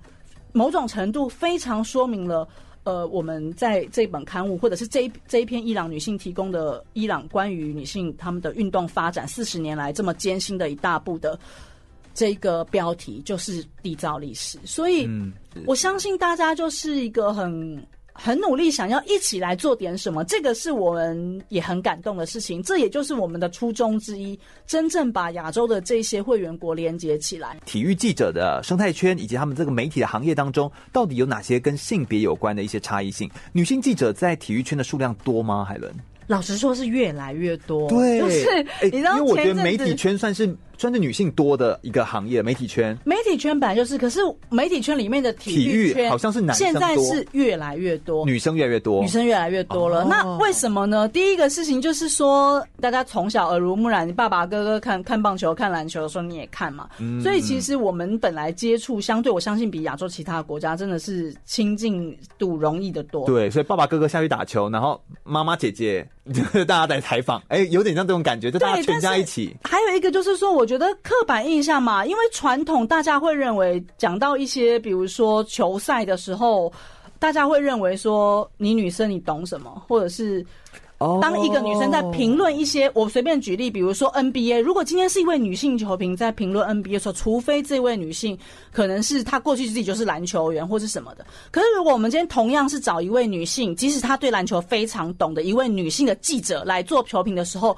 [0.52, 2.48] 某种程度非常说明了，
[2.84, 11.38] 呃，我们在这本刊物或者是这一这一篇伊朗女性提供的伊朗关于女性她们的运动发展四十年来这么艰辛的一大步的
[12.14, 14.58] 这个标题，就是缔造历史。
[14.64, 15.08] 所以，
[15.66, 17.86] 我相信大家就是一个很。
[18.18, 22.62] 很努力，想要一起来做点什么，这个是我们也很感动的事情。
[22.62, 27.58] 这也就是我们的初衷之一，真正把亚洲的这些会员国连接起来。
[27.66, 33.30] 体育记者的生态圈以及他们这个媒体的行业当中，到底有哪些跟性别有关的一些差异性？
[33.52, 35.64] 女性记者在体育圈的数量多吗？
[35.64, 35.94] 海伦？
[36.26, 37.88] 老实说，是越来越多。
[37.88, 40.56] 对，就是你知道，因为我觉得媒体圈算是。
[40.78, 42.96] 算是女性多的一个行业，媒体圈。
[43.04, 50.02] 媒体圈本来就是，可是媒体圈里面的体育圈好像是男生多，现在是越来越多，女生越来越多，女生越来越多了。
[50.02, 51.08] 哦、那为什么呢？
[51.08, 56.88] 第一个事情就是说，大家从小耳濡目染，你爸爸哥哥看看棒球、看篮球的时候，你也看嘛。
[56.98, 63.26] 嗯、所以其实我们本来接触，相对我相信比亚洲其他国家真的是亲近度容易的多。
[63.26, 66.06] 对，所以爸爸哥哥下去打球，然后妈妈姐姐
[66.66, 69.56] 大家在采访，哎、欸，有点像这种感觉，就大家全家一起。
[69.62, 71.48] 还有一个就是说，我我觉得刻板。
[71.48, 76.72] 印象嘛，因为传统大家会认为，讲到一些比如说球赛的时候，
[77.20, 80.44] 大家会认为说你女生你懂什么，或者是
[80.98, 88.36] 当一个女生在评论一些，我随便举例，比如说 NBA，如果今天是一位女性球评在评论 NBA 的时候，除非这位女性
[88.72, 97.76] 可能是她过去自己就是篮球员或是什么的，可是如果我们今天同样是找一位女性，即使她对篮球非常懂的一位女性的记者来做球评的时候。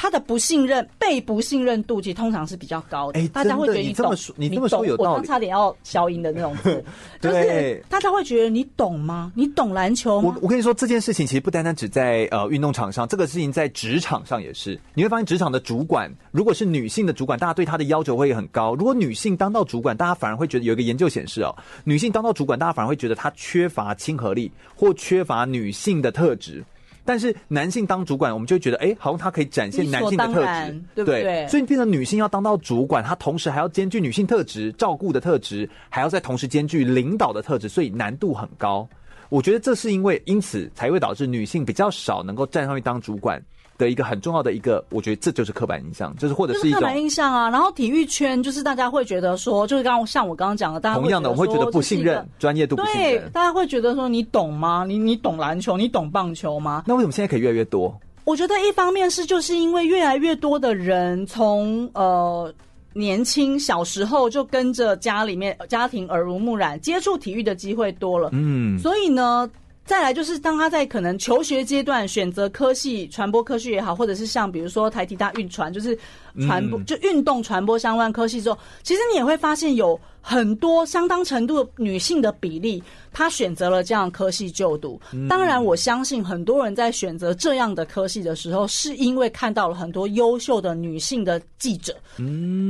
[0.00, 3.20] 他的不信任、被不信任度，其实通常是比较高的。
[3.20, 5.10] 哎，大家会觉得你这么说，你这么说有道理。
[5.10, 6.82] 我刚差点要消音的那种字，
[7.20, 9.30] 就是大家会觉得你懂吗？
[9.36, 10.32] 你懂篮球吗？
[10.34, 14.80] 我我跟你说，这件事情其实不单单只在呃运动场上，这个事情在职场上也是。
[14.94, 18.74] 你会发现，职场的主管如果是女性的主管，大家对她的要求会很高。
[18.74, 26.64] 如果女性当到主管，大家反而会觉得有一个研究显示哦，女性当到主管，大家反而会觉得她缺乏亲和力或缺乏女性的特质。
[27.10, 31.22] 但是男性当主管，我们就觉得，哎、欸，好像他可以展现男性的特质，对不对？
[31.24, 38.88] 对，所以变成女性要当到主管，她同时还要兼具女性特质、照顾的特质，还要再同时兼具领导的特质，所以难度很高。
[39.28, 43.42] 我觉得这是因为，因此才会导致女性比较少能够站上去当主管。
[43.80, 47.48] 的一个很重要的一个，我觉得这就是刻板印象，就是或者是一种刻板印象啊。
[47.48, 53.22] 然后体育圈就是大家会觉得说，就是刚刚像我刚刚讲的，大家同样的，我会觉得不信任，专业度不信任。
[53.22, 54.84] 对，大家会觉得说你懂吗？
[54.86, 55.76] 你你懂篮球？
[55.76, 56.84] 你懂棒球吗？
[56.86, 57.98] 那为什么现在可以越来越多？
[58.24, 62.52] 我觉得一方面是就是因为越来越多的人从呃
[62.92, 69.50] 年轻小时候就跟着家里面家庭耳濡目染，接触体育的机会多了，嗯，所以呢。
[69.90, 75.98] 再来就是，当他在可能求学阶段选择科系，传播科学也好，或者是像比如说台体大运传，就是
[76.46, 82.80] 传播、嗯、就运动传播相关科系之后，其实你也会发现有很多相当程度女性的比例。
[83.12, 91.96] 她选择了这样科系就读，当然我相信很多人在选择这样的科系的时候，是因为看到了很多优秀的女性的记者、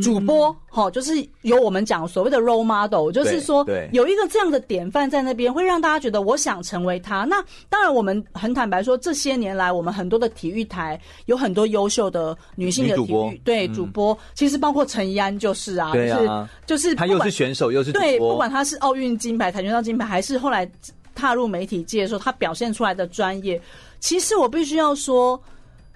[0.02, 7.24] 主播，齁，就是有我们讲所谓的 role model，就是说有一个这样的典范在那边，会让大家觉得我想成为他。
[7.24, 20.30] 那当然，我们很坦白说，这些年来我们很多的体育台有很多优秀的女性的体育对主播，其实包括陈怡安就是啊，就是就是她又是选手又是主播，对，不管她是奥运金牌、跆拳道金牌还是。
[20.30, 20.64] 是后来
[21.12, 23.60] 踏入媒体界的时候，他表现出来的专业，
[23.98, 25.42] 其实我必须要说，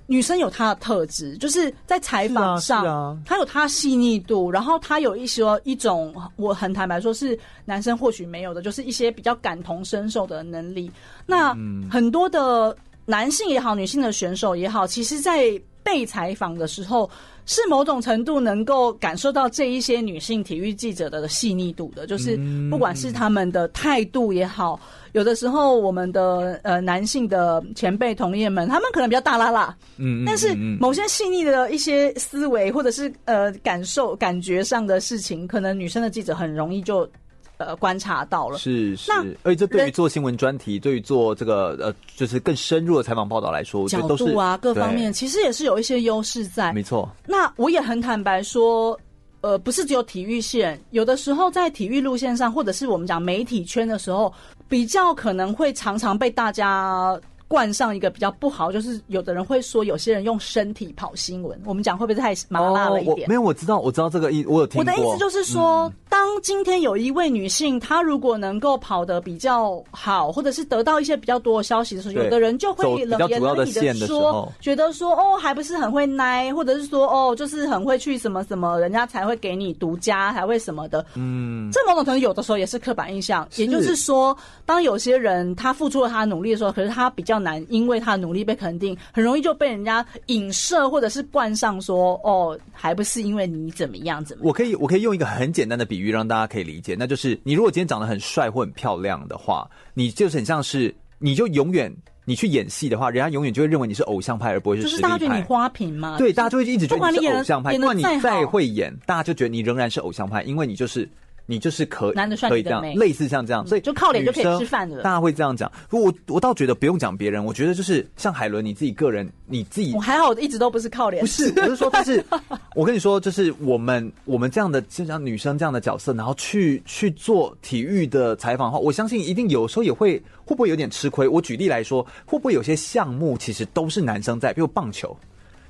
[0.06, 10.90] 女生有她的特质，就是在采访上，她有她细腻度，然后她有一些一种，我很坦白说，是男生或许没有的，就是一些比较感同身受的能力。
[11.24, 11.54] 那
[11.90, 17.08] 很多的男性也好，女性的选手也好，其实，在被采访的时候，
[17.44, 22.38] 是某种程度能够感受到这一些女性体育记者的细腻度的，就是
[22.70, 24.80] 不管是他们的态度也好，
[25.14, 37.08] 有的时候我们的呃男性的前辈同业们，他们可能比较大拉拉，嗯，但是某些细腻的一些思维或者是呃感受感觉上的事情，可能女生的记者很容易就。
[37.56, 39.12] 呃，观察到了是是，
[39.44, 46.72] 而且这对于做新闻专题，对于做这个呃，就是更深入的采访报道来说，角度啊，各方面其实也是有一些优势在。
[46.72, 47.08] 没错。
[47.28, 48.98] 那我也很坦白说，
[49.44, 54.32] 呃，不是只有体育线，有的时候在体育路线上，或者是我们讲媒体圈的时候，
[54.70, 57.20] 比较可能会常常被大家。
[57.46, 63.26] 冠上一个比较不好，就是有的人会说，有些人用身体跑新闻，我们讲会不会太麻辣了一点？
[63.26, 64.92] 哦、没有，我知道，我知道这个意，我有听过。
[64.92, 81.04] 我的意思就是说，嗯、当今天有一位女性，她如果能够跑得比较好，或者是得到一些比较多的消息的时候，有的人就会冷言冷语的说，觉得说哦，还不是很会奶，或者是说哦，就是很会去什么什么，人家才会给你独家，才会什么的。
[81.14, 87.33] 嗯，这某种程度有的时候也是刻板印象，也就是说，当有些人他付出了他的努力的时候，可是他比较。
[87.38, 94.48] 难，因为他的努力被肯定，很容易就被人家影射或者是冠上说，哦，还不是因为你怎么样怎么样。
[94.48, 101.94] 我可以，我可以用一个很简单的比喻让大家可以理解，那就是你如果今天长得很帅或很漂亮的话，你就是很像是，你就永远
[102.24, 105.02] 你去演戏的话，人家永远就会认为你是偶像派，而不会是实力派。
[105.02, 106.16] 就是大家觉得你花瓶吗？
[106.18, 107.74] 对，大家就会一直觉得你是偶像派。
[107.76, 111.08] 不管你再会演，大家就觉得你仍然是偶像派，因为你就是。
[111.46, 112.14] 你就是可以，
[112.48, 115.02] 可以这样，类似像这样，所以就靠脸就可以吃饭的。
[115.02, 115.70] 大家会这样讲。
[115.90, 121.20] 我我倒觉得不用讲别人，我觉得就是像海伦你自己个人，你自己我还好，一直都不是靠脸。
[121.20, 122.24] 不是，我是说，但是
[122.74, 131.28] 我跟你说，就是我们我们这样的就像女生这样的角色，然后去去做体育的采访的话，我相信一定有时候也会会不会有点吃亏。
[131.28, 135.14] 我举例来说，会不会有些项目其实都是男生在，比如棒球。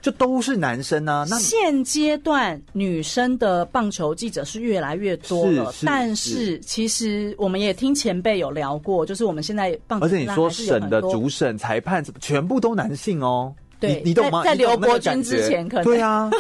[0.05, 1.25] 就都是男生啊。
[1.31, 13.55] 那现阶段女生的棒球记者是越来越多了，是是但是其实我们也听前辈有聊过，就是我们现在棒球，而且你说省的主审、裁判，全部都男性哦。
[13.87, 14.43] 对，你懂吗？
[14.45, 16.31] 在刘伯钧之前，可能 对啊，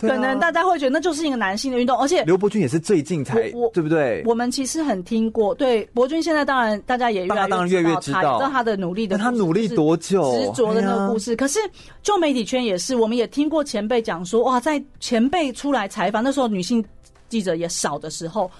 [0.00, 4.22] 可能大家会觉得那就是一个男性的运动，而且刘伯钧也是最近才，对不对？
[4.26, 11.34] 我们其实很听过，对伯钧现在当然大家也越来越知道，知道他的努力的，他努力多久，执着的那个故事。
[11.36, 11.58] 可是
[12.02, 16.84] 就媒体圈也是，我们也听过前辈讲说，哇，在前辈出来采访那时候，女性
[17.28, 18.50] 记者也少的时候。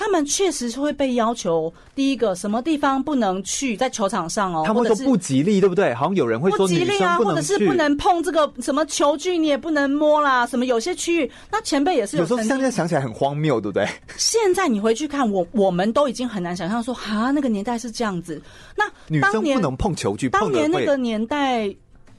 [0.00, 5.92] 他们确实是会被要求，第一个什么地方不能去，在球场上哦，他们说不吉利，对不对？
[5.92, 10.46] 好像有人会说不吉利啊，或者是不能碰这个什么球具，你也不能摸啦。
[10.46, 12.22] 什么有些区域，那前辈也是有。
[12.22, 13.86] 有时候现在想起来很荒谬，对不对？
[14.16, 18.40] 现在你回去看，我我们都已经很难想象说，啊，那个年代是这样子。
[18.74, 21.70] 那女生不能碰球具，当年那个年代。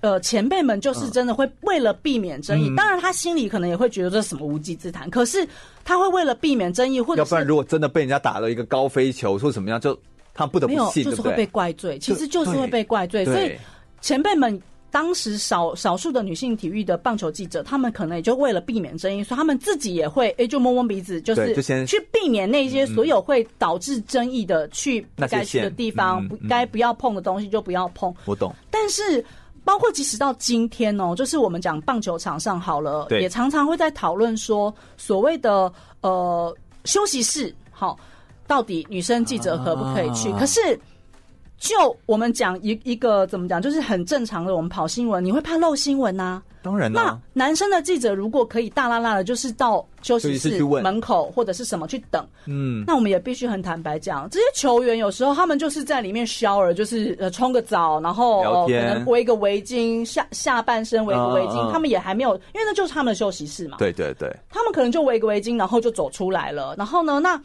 [0.01, 5.47] 呃，前辈们就是真的会为了避免争议，嗯、当然他心里可能也会觉得这是什么无稽之谈，可是
[5.83, 9.95] 他会为了避免争议，或者要不然如果真的被人家打了一个高飞球或怎么样，就
[10.33, 13.55] 他不得不信，就是会被怪罪，其实就是会被怪罪，所以
[14.01, 14.59] 前辈们
[14.89, 21.53] 当时少少数的女性体育的棒球记者，他们可能也就为了避免争议，所以他们自己也会哎、欸、就摸摸鼻子，就是
[21.85, 28.11] 去避免那些所有会导致争议的去不该去的地方，不该不要碰的东西就不要碰。
[28.25, 29.23] 我懂，但是。
[29.63, 35.71] 包括即使到今天哦，就是我们讲棒球场上好了，也常常会在讨论说，所谓的
[36.01, 37.97] 呃休息室，好，
[38.47, 40.31] 到底女生记者可不可以去？
[40.33, 40.79] 可是
[41.61, 46.41] 就我们讲一一个怎么讲，就是很正常的，我们跑新闻，你会怕漏新闻呐？
[46.63, 67.39] 当然啦，那男生的记者如果可以大剌剌的，就是到休息室门口或者是什么去等，嗯，那我们也必须很坦白讲，这些球员有时候他们就是在里面 shower，就是呃冲个澡，然后呃可能围个围巾，下下半身围个围巾，他们也还没有，因为那就是他们的休息室嘛，对对对，他们可能就围个围巾，然后就走出来了，然后呢，那。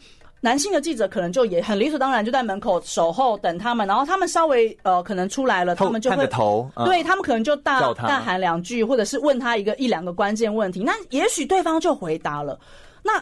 [0.46, 12.56] 男性的记者可能就也很理所当然就在门口守候等他们，然后他们稍微呃可能出来了，他们就会头，对他们可能就大大喊两句，或者是问他一个一两个关键问题，那也许对方就回答了，
[13.02, 13.14] 那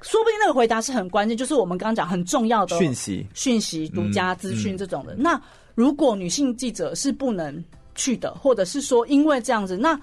[0.00, 5.14] 说不定那个回答是很关键，就是我们刚刚讲很重要的讯息、讯息、独家资讯这种的。
[5.14, 5.40] 那
[5.76, 7.64] 如果女性记者是不能
[7.94, 9.96] 去的，或者是说因为这样子，那。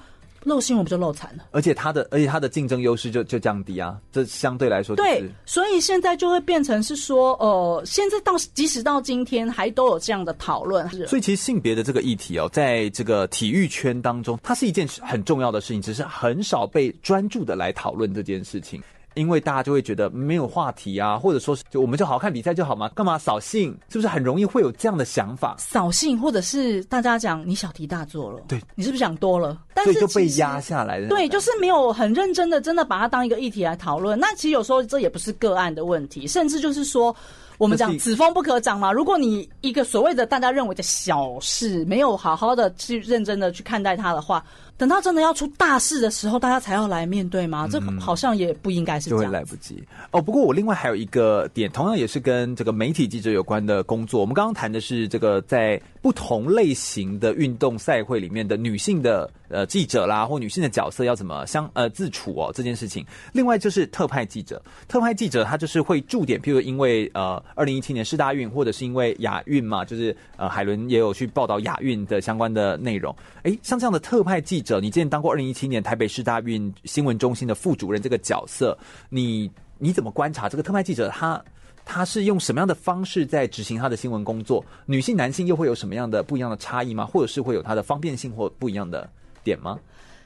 [0.43, 1.45] 漏新闻不就漏惨了？
[1.51, 10.87] 而且他的，而且他的竞争优势就就降低啊，这相对来说、就是、对，所以现在就会变成是说，呃，现在到即使到今天还都有这样的讨论。
[11.07, 18.81] 所以其实性别的这个议题哦，在这个体育圈当中，它是一件很重要的事情，只是很少被专注的来讨论这件事情。
[19.19, 23.77] 因为大家就会觉得没有话题啊，或者说是就我们就好好看比赛就好嘛，干嘛扫兴？
[23.89, 25.55] 是不是很容易会有这样的想法？
[25.59, 29.61] 扫兴，或者是大家讲你小题大做了，对，你是不是想多了？
[29.73, 31.09] 但是就被压下来的。
[31.09, 34.17] 对，就是没有很认真的，真的把它当一个议题来讨论。
[34.17, 37.13] 那其实有时候这也不是个案的问题，甚至就是说。
[37.57, 38.89] 我们讲此风不可长嘛。
[38.89, 44.41] 如果你一个所谓的大家认为的小事，没有好好的去认真的去看待它的话，
[44.79, 47.67] 等到真的要出大事的时候，大家才要来面对吗？
[47.69, 50.21] 这好像也不应该是这样，就会来不及哦。
[50.21, 54.21] 不过我另外还有一个点，同样也是跟这个媒体记者有关的工作。
[54.21, 63.05] 我们刚刚谈的是这个在不同类型的运动赛会里面的女性的呃记者啦，或女性的角色要怎么相呃自处哦这件事情。
[63.33, 73.13] 另外就是特派记者，特派记者他就是会驻点，譬如因为呃二零一七年世大运，或者是因为亚运嘛，就是呃海伦也有去报道亚运的相关的内容。
[73.43, 74.68] 诶，像这样的特派记者。
[74.81, 78.77] 你之前当过二零一七年台北市大运新闻中心的副主任这个角色，
[79.09, 81.35] 你你怎么观察这个特派记者他？
[81.37, 81.43] 他
[81.85, 84.63] 他是用什么样的方式在执行他的新闻工作？
[84.85, 87.03] 女性、男性又会有什么样的不一样的差异吗？
[87.03, 89.09] 或者是会有它的方便性或不一样的
[89.43, 89.79] 点吗？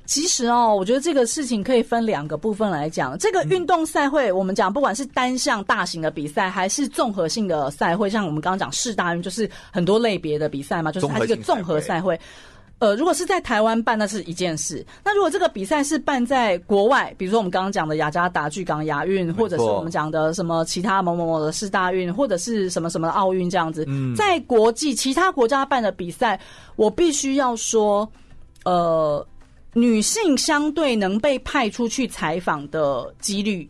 [0.06, 3.18] 其实哦，我觉得这个事情可以分两个部分来讲。
[3.18, 12.20] 这个运动赛会，我们讲不管是单项大型的比赛，还是综合性的赛会，像我们刚刚讲市大运，就是很多类别的比赛嘛，就是它是一个综合赛会。
[12.84, 14.86] 呃，如果是在台湾办，那是一件事。
[15.06, 26.38] 那如果这个比赛是办在国外，比如说我们刚刚讲的雅加达巨港亚运，或者是我们讲的什么其他某某某的世大运，或者是什么什么奥运这样子，嗯，在国际其他国家办的比赛，
[26.76, 28.06] 我必须要说，
[28.66, 29.26] 呃，
[29.72, 33.66] 女性相对能被派出去采访的几率。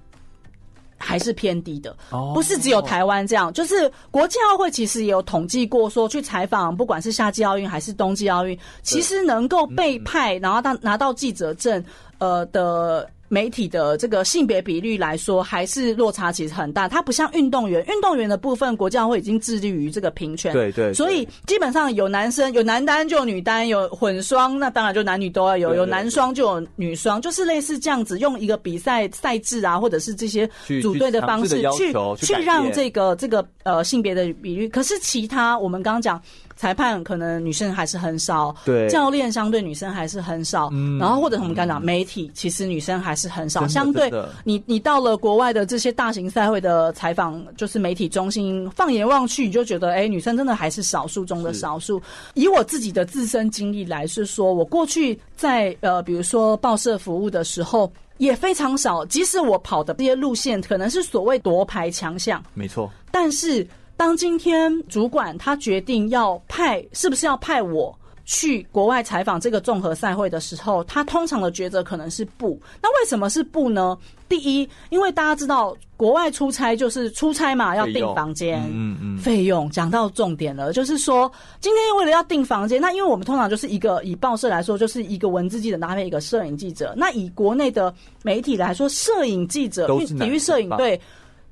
[1.03, 1.95] 还是偏低的，
[2.33, 11.83] 不是只有台湾这样，就是国际奥会其实也有统计过，说去采访，不管是夏季奥运还是冬季奥运，其实能够被派，然后到拿到记者证，
[12.17, 13.09] 呃的。
[13.33, 16.87] 媒体的这个性别比率来说，还是落差其实很大。
[16.87, 20.53] 它不像运动员，运动员的部分，国际奥会已经致力于这个平权。
[20.53, 20.93] 对，对对。
[20.93, 25.73] 所以基本上有男生有男单就有女单，有混双，那当然就男女都要有。
[25.73, 30.47] 有男双就有女双，就是类似这样子，用一个比赛赛制啊，或者是这些
[30.79, 34.69] 组队的方式去去，去让这个这个呃性别的比率。
[34.69, 36.21] 可是其他我们刚刚讲。
[36.55, 43.67] 裁判可能女生还是很少，对，教练相对女生还是很少，嗯，然后或者我们刚刚讲媒体，其实女生还是很少。
[43.67, 44.11] 相对
[44.43, 52.01] 你，你到了国外的这些大型赛会的采访，就是媒体中心，放眼望去，你就觉得，哎，女生真的还是少数中的少数。
[52.33, 59.03] 以我自己的自身经历来是说，我过去在呃，比如说报社服务的时候，也非常少。
[59.05, 63.67] 即使我跑的这些路线可能是所谓夺牌强项，没错，但是。
[63.95, 72.59] 当今天主管他决定要派，是不是要派我去国外采访这个综合赛会的时候，他通常的抉择可能是不。
[72.81, 73.97] 那为什么是不呢？
[74.27, 86.93] 第一，因为大家知道国外出差就是出差嘛，要订房间，嗯嗯，费用讲到重点了，就是说今天为了要订房间，那因为我们通常就是一个以报社来说，就是一个文字记者搭配一个摄影记者。
[86.97, 90.99] 那以国内的媒体来说，摄影记者、体育摄影队。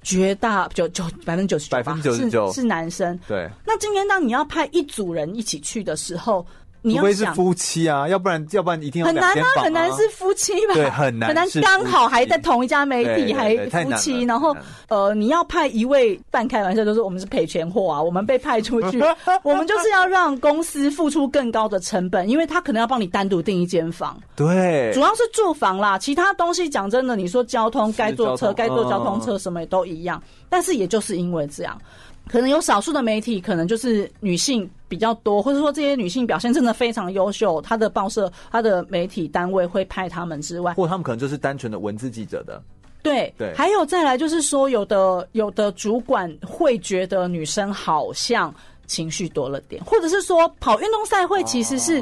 [0.03, 3.19] 绝大九九百分之九十九，百分之九十九是男生。
[3.27, 6.45] 对，那今天当你要派一组人一起去的时候，
[6.83, 10.73] 你要是夫妻啊，要不然要不然一定要、啊、很难啊，很难是夫妻吧？
[10.73, 14.55] 对，很难，很难刚好还在同一家媒体，还夫妻，然后
[14.87, 18.99] 呃，你要派一位半开玩笑，就是我们是赔钱货啊，我们被派出去，
[19.43, 31.79] 我们就是要让公司付出更高的成本，因为他可能要帮你单独订一间房，对，主要是住房啦，其他东西讲真的，你说交通该坐车该坐交通车什么也都一样，但是也就是因为这样。
[32.27, 42.61] 可能有少数的媒体，可能就是女性比较多，或者说这些女性表现真的非常优秀，她的报社、她的媒体单位会派他们之外，或他们可能就是单纯的文字记者的。
[43.03, 48.53] 对对，还有再来就是说，有的有的主管会觉得女生好像。
[48.87, 52.01] 情绪多了点，或者是说跑运动赛会其实是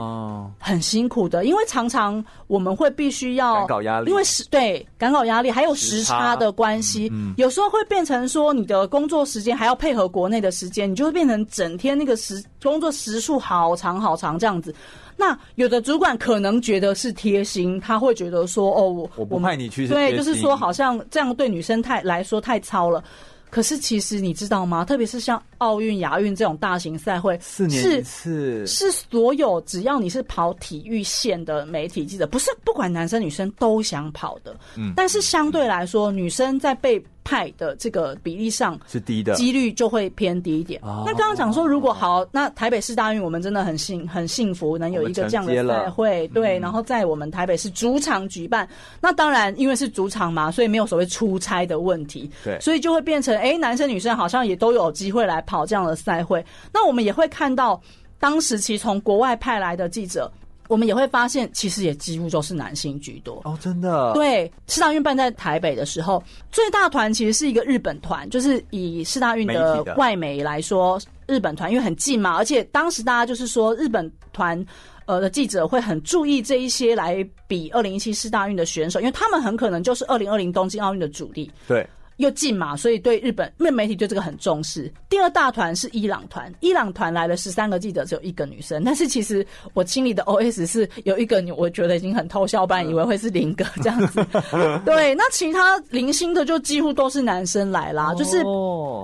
[0.58, 14.74] 很辛苦的，因为常常我们会必须要赶稿压力，因为时对赶稿压力还有时差的关系，有时候会变成说你的工作时间还要配合国内的时间，你就会变成整天那个时工作时数好长好长这样子。
[15.16, 23.04] 那有的主管可能觉得是贴心，他会觉得说哦，我我不派你去，对，就是说好像这样对女生太来说太糙了。
[23.50, 24.86] 可是，其实你知道吗？
[24.86, 34.56] 特别是像奥运、亚运这种大型赛会，四年一次，是所有只要你是跑体育线的媒体记者，不是不管男生女生都想跑的。
[34.76, 40.82] 嗯，但是相对来说，女生在被派的这个比例上是低的，几率就会偏低一点。
[40.84, 48.68] 那刚刚讲说，如果好，那台北市大运我们真的很幸很幸福，能有一个这样的赛会，对，然后在我们台北市主场举办，
[49.00, 56.44] 那当然因为是主场嘛，所以没有所谓出差的问题，对，所以就会变成哎，男生女生好像也都有机会来跑这样的赛会。
[56.74, 57.80] 那我们也会看到，
[58.20, 60.32] 当时其实从国外派来的记者。
[60.70, 64.14] 我们也会发现，其实也几乎都是男性居多哦，真的。
[64.14, 74.64] 对，四大运办在台北的时候，最大团其实是一个日本团，就是以四大运的外媒来说，日本团因为很近嘛，而且当时大家就是说，日本团
[75.08, 81.52] 呃的记者会很注意这一些来比二零一七四大运的选手，因为他们很可能就是二零二零东京奥运的主力。
[81.68, 81.84] 对。
[82.20, 84.92] 又近嘛，所以对日本，因为媒体对这个很重视。
[85.10, 88.84] 第二大团是伊朗团，伊朗团来了十三个记者，只有一个女生。
[88.84, 94.24] 但是其实我心里的 OS 是有一个女，我觉得已经很偷笑，不然以为会是林哥这样子。
[94.84, 98.14] 对，那其他零星的就几乎都是男生来啦。
[98.16, 98.44] 就是，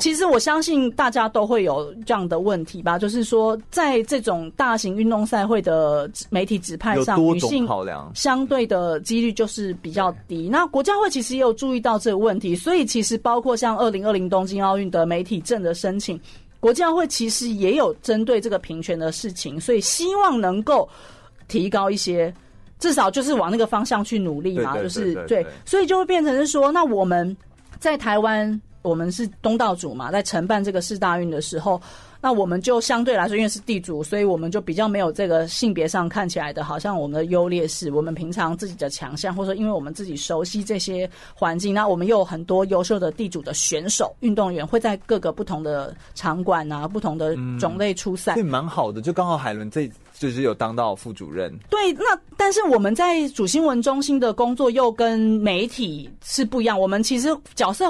[0.02, 7.66] 其实我相信大家都会有这样的问题吧，就是说在这种大型运动赛会的媒体指派上，女性
[8.14, 10.50] 相对的几率就是比较低。
[10.52, 13.05] 那国家会其实也有注意到这个问题，所以其实。
[13.06, 16.20] 其实包括像二零二零东京奥运的媒体证的申请，
[16.60, 20.90] 国际奥会其实也有针对这个平权的事情，所以希望能够
[21.48, 22.34] 提高一些，
[22.80, 27.38] 至少就是往那个方向去努力嘛，就是对，所以就会变成是说，那我们
[27.78, 31.80] 在台湾，我们是东道主嘛，在承办这个四大运的时候。
[32.22, 37.92] 那我们就相对来说，因为是地主，所以我们就比较没有这个性别上看起来的，好像我们的优劣势。
[37.92, 49.02] 我们平常自己的强项，或者说因为我们自己熟悉这些环境，那我们又有很多优秀的地主的选手、运动员会在各个不同的场馆啊、不同的种类出赛，对、嗯，蛮好的。
[49.02, 49.90] 就刚好海伦这。
[50.18, 56.80] 就是有当到副主任，对，那但是我们在主新闻中心的工作又跟媒体是不一样。
[56.80, 57.86] 我们其实角色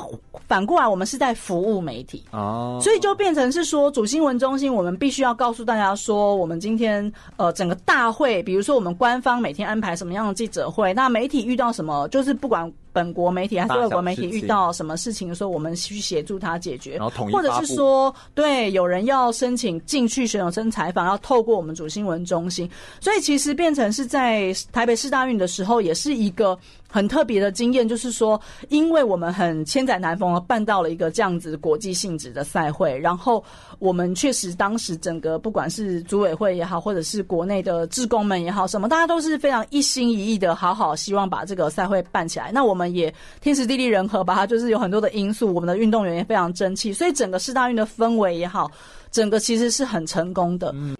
[0.47, 12.71] 反过来，我们是在服务媒体哦，所以就变成是说，主新闻中心我们必须要告诉大家说，我们今天呃整个大会，比如说我们官方每天安排什么样的记者会，那媒体遇到什么，就是不管。
[12.95, 22.69] 本国媒体还是外国媒体遇到什么事情的时候，我们去协助他解决，然后统一，或者是说，对，有人要申请进去选手生采访，要透过我们主新闻中心，
[23.01, 26.57] 所以其实变成是在台北市大运的时候，也是一个。
[26.87, 28.39] 很特别的经验，就是说，
[28.69, 33.43] 因为我们很千载难逢的办到了一个这样子国际性质的赛会，然后
[33.79, 42.49] 我们确实当时整个不管是组委会也好，或者是国内的志工们也好，什么大家都是非常一心一意的，好好希望把这个赛会办起来。
[42.53, 48.69] 那我们也天时地利人和吧，它就是有很多的因素，我们的运动员也非常争气，所以整个世大运的氛围也好，
[49.11, 50.73] 整个其实是很成功的。
[50.75, 50.95] 嗯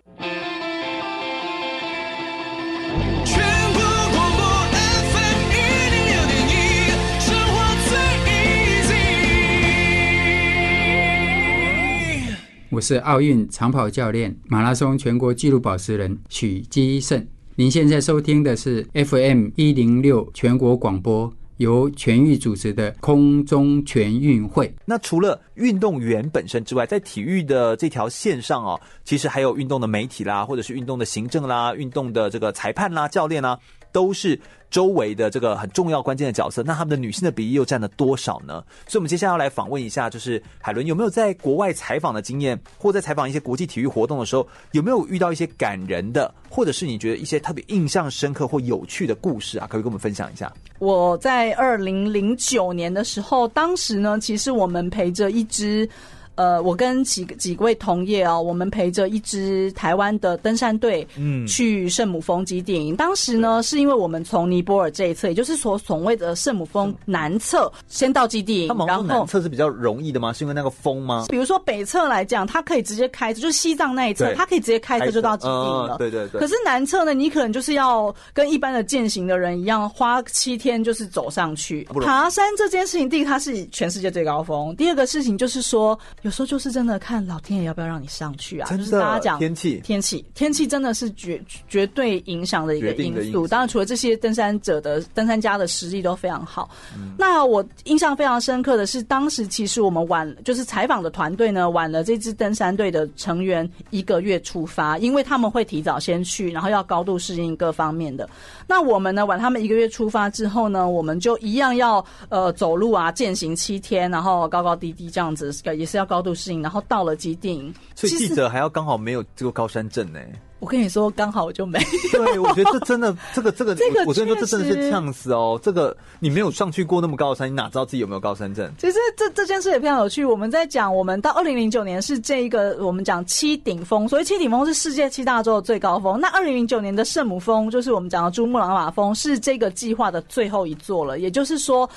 [12.72, 17.26] 我是奥运长跑教练、马拉松全国纪录保持人许基胜。
[17.56, 24.74] 您现在收听的是 FM 一零六全国广播，由全域组织的空中全运会。
[24.86, 33.58] 那除了运动员本身之外，在体育的这条线上哦，其实还有运动的媒体啦，或者是运动的行政啦、运动的这个裁判啦、教练啦，
[33.96, 34.38] 都是。
[34.72, 38.62] 周围的这个很重要关键的角色，那他们的女性的比例又占了多少呢？
[38.88, 49.62] 所以，我们接下来要来访问一下，就是海伦有没有在国外采访的经验，或在采访一些国际体育活动的时候，有没有遇到一些感人的，或者是你觉得一些特别印象深刻或有趣的故事啊？
[49.62, 50.52] 可不可以跟我们分享一下？
[50.80, 55.88] 我在二零零九年的时候，当时呢，其实我们陪着一支。
[56.36, 62.96] 呃，我跟几个几位同业哦，我们陪着一支台湾的登山队，嗯，去圣母峰基地营。
[62.96, 68.68] 当时呢，是因为我们从尼泊尔这一侧，也就是所所谓的圣母峰南侧，先到基地营。
[68.86, 70.34] 然后南侧是比较容易的吗？
[70.34, 71.26] 是因为那个风吗？
[71.30, 75.98] 比如说北侧来讲，它可以直接开车，就是西藏那一侧，它可以直接开车就到基地营了。
[75.98, 76.42] 对对对。
[76.42, 81.88] 可是南侧呢，你可能就是要跟一般的践行的人一样，花七天就是走上去。
[82.04, 85.98] 爬山这件事情，第一，它是全世界最高峰；第二个事情就是说。
[86.26, 88.67] 有时候就是真的看老天爷要不要让你上去啊！
[88.76, 93.47] 就是大家讲天气，天气，天气真的是绝绝对影响的一个因素。
[93.47, 96.67] 当然，除了这些登山者的登山家的实力都非常好。
[96.97, 108.28] 嗯、那我印象非常深刻的是，当时其实我们晚就是采访的团队呢，晚了这支登山队的成员一个月出发，因为他们会提早先去，然后要高度适应各方面的。
[108.68, 116.26] 那我们呢，晚他们一个月出发之后呢，我们就一样要呃走路啊，健行七天，然后高高低低这样子，也是要高。
[116.26, 120.20] 度适应，然后到了基地，所以记者还要刚好没有这个高山症呢。
[120.66, 121.78] 我跟你说，刚好我就没。
[122.11, 125.59] 对，我觉得这真的， 这个这个，这个我跟你说，这真的是呛死哦。
[125.61, 128.68] 这个你没有上去过那么高的山，你哪知道自己有没有高山症？
[128.80, 130.26] 其实这这件事也非常有趣。
[130.26, 136.20] 我们在讲，我们到二零零九年是这一个我们讲七顶峰，所以七顶峰是世界七大洲的最高峰。
[136.20, 141.20] 那二零零九年的圣母峰，就是我们讲的珠穆朗玛峰，是这个计划的最后一座了。
[141.20, 141.88] 也就是说，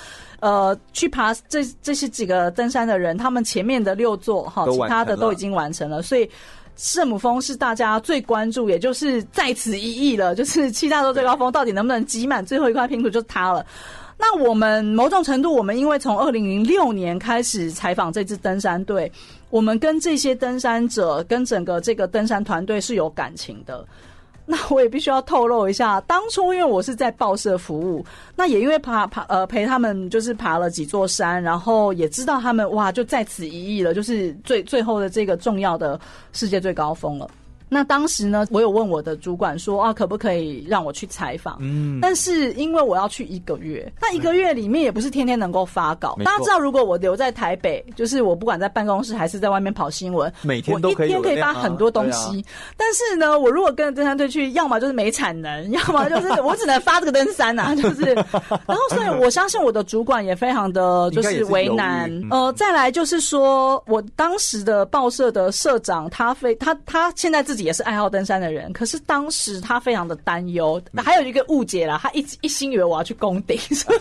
[0.41, 6.29] 呃，去爬这这些几个登山的人，他们前面的六座哈，其他的都已经完成了，所以。
[6.79, 13.65] 圣母峰是大家最关注，也就是在此一役了， 就是七大洲最高峰到底能不能挤满最后一块拼图，就是它了。
[14.17, 19.11] 那我们某种程度，我们因为从二零零六年开始采访这支登山队，
[19.49, 23.85] 我们跟这些登山者跟整个这个登山团队是有感情的。
[24.51, 28.03] 那我也必须要透露一下，当初因为我是在报社服务，
[28.35, 35.99] 那也因为爬爬呃陪他们就是爬了几座山，然后也知道他们哇就在此一役了，就是最最后的这个重要的
[36.33, 37.29] 世界最高峰了。
[37.69, 41.57] 那当时呢，我有问我的主管说啊，可不可以让我去采访？
[41.61, 46.17] 嗯，但是因为我要去一个月，那一个月里面也不是天天能够发稿。
[46.25, 52.43] 大家知道，如果我留在台北，就是我不管在办公室还是在外面跑新闻，每天都可以，我一天可以发很多东西。
[52.75, 58.01] 但是呢，我如果跟着登山队去，要么就是没产能， 要么就是我只能发这个登山啊， 就是。
[58.13, 62.11] 然后，所以我相信我的主管也非常的就是为难。
[62.31, 67.58] 呃，再来就是说我当时的报社的社长，他非他他现在自己。
[67.63, 73.99] 也是爱好登山的人，可是当时他非常的担忧，还有一个误解啦，他一一心以为我要去攻顶， 所以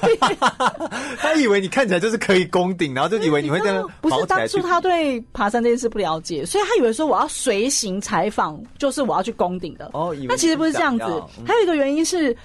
[1.18, 3.88] 他以为你看起来就是可以攻顶，然后就以为你会这样。
[4.00, 9.90] 不是当初他对爬山这件事不了解，所以他以为说我要随行采访，就是我要去攻顶的。
[9.92, 11.04] 哦，那其实不是这样子，
[11.38, 12.36] 嗯、还有一个原因是。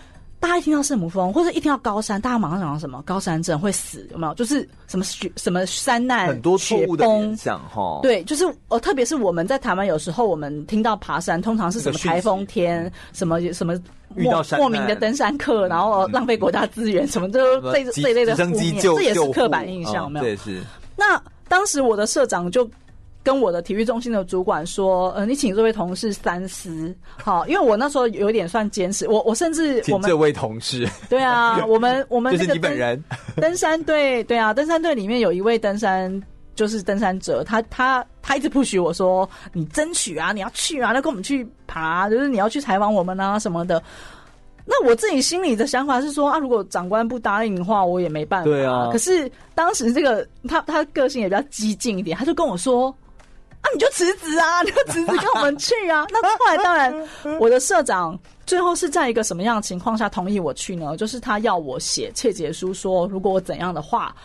[0.43, 3.01] 大家一听到圣母峰，或者一听到高山，大家马上想到什么？
[3.03, 4.33] 高山症会死，有没有？
[4.33, 8.01] 就是什么雪、什么山难、很多错误的联想哈。
[8.03, 13.73] 对，就是呃，特别是我们在台湾，有时候我们听到爬山，通常是什么台风天，什么什么
[14.09, 17.39] 莫莫名的登山客，然后浪费国家资源，什么都
[17.71, 20.25] 这这一类的负面，这也是刻板印象，有没有？
[20.25, 20.61] 对，是。
[20.97, 21.17] 那
[21.47, 22.69] 当时我的社长就。
[23.23, 33.01] 跟我的体育中心的主管说，呃，你请这位同事三思，好，因为我那时候有点算坚持，我我甚至我们这位同事，对啊，我们我们 就是你本人
[33.37, 36.21] 登山队，对啊，登山队里面有一位登山
[36.53, 43.81] 就是登山者，他他他一直 push 我说，你争取啊，你要去啊，那跟我们去爬，就是你要去采访我们啊什么的。
[44.65, 48.45] 那我自己心里的想法是说啊，如果长官不答应的话，我也没办法。
[48.45, 52.93] 对啊，可是当时这个他他个性也比较激进一点，他就跟我说。
[53.63, 54.61] 啊，你就辞职啊！
[54.63, 56.05] 你就辞职跟我们去啊！
[56.11, 56.93] 那后来当然，
[57.39, 60.95] 我的社长最后是在一个什么样的情况下同意我去呢？
[60.97, 64.15] 就是他要我写切结书，说如果我怎样的话，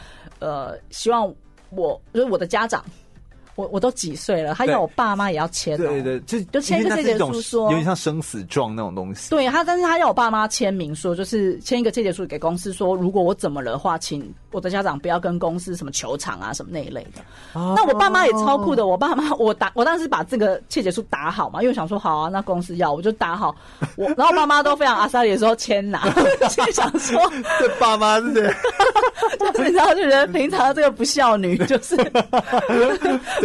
[0.40, 1.32] 呃，希望
[1.70, 2.84] 我就是我的家长。
[3.58, 9.30] 我我都几岁了，他要我爸妈也要签，对对，就就签一个切结书，说有点像生死状那种东西。
[9.30, 17.20] 对他，但是他要我爸妈签名，说就是签一个切结书给公司，说如果我怎么了的话，请我的家长不要跟公司什么球场啊什么那一类的。
[17.54, 23.52] 哦、那我爸妈也超酷的，我爸妈 我打我当时把这个切结书打好嘛，因为我想说好啊，那公司要我就打好，
[23.96, 26.08] 我然后我爸妈都非常阿萨里的时候签拿，
[26.48, 27.20] 就想说
[27.58, 28.26] 这爸妈是
[29.58, 31.96] 你知道，就觉得平常这个不孝女就是。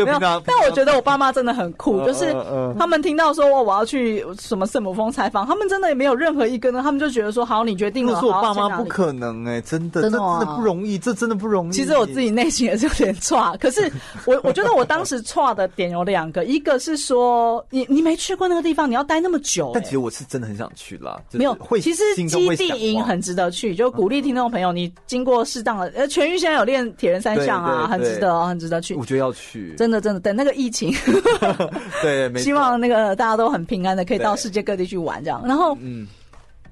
[0.06, 2.34] 没有，但我觉得我爸妈真的很酷，就是
[2.78, 8.14] 他们听到说我我要去什么圣母峰采访，他们真的也没有任何一个呢，他们就觉得说好，你决定了。
[8.14, 11.72] 可是我爸妈不可能哎，真的，真的真的不容易，这真的不容易。
[11.72, 13.92] 其实我自己内心也是有点差，可是
[14.26, 19.72] 我我觉得我当时差的点有两个，一个是说你你没去过那个地方，你要待那么久。
[19.74, 28.96] 但其实我是真的很想去啦，没有会，其实基地营很值得去，就鼓励听众朋友，你经过适当的呃，全域现在有练铁人三项啊，很值得，很值得去。
[28.96, 30.94] 我觉得要去，真的真的，等那个疫情，
[32.02, 35.42] 对，没，希望那个大家都很平安的，可以到世界各地去玩这样。
[35.46, 36.08] 然后，嗯，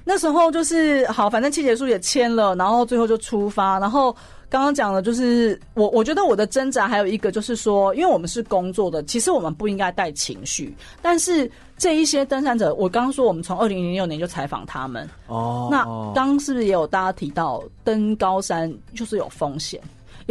[0.04, 3.80] 那时候就是好，反正切结书也签了，然后最后就出发。
[3.80, 4.16] 然后
[4.50, 10.76] 刚刚讲的就是我，我觉得我的挣扎还有一个就是说，因为我们是工作的，其实我们不应该带情绪。
[11.02, 19.80] 但是这一些登山者，我刚刚说我们从二零零六年就采访他们哦，那刚是不是也有大家提到登高山就是有风险？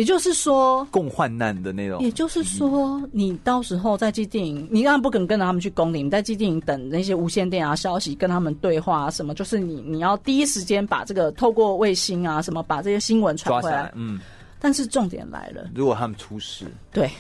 [0.01, 2.01] 也就是说，共患难的那种。
[2.01, 13.93] 也就是说，你到时候在基地营，你当然不可能跟着他们去攻顶，你在基地营等那些无线电啊消息，跟他们对话啊什么，就是你你要第一时间把这个透过卫星啊什么把这些新闻传回来。
[13.95, 14.19] 嗯。
[14.59, 17.11] 但是重点来了，如果他们出事，对，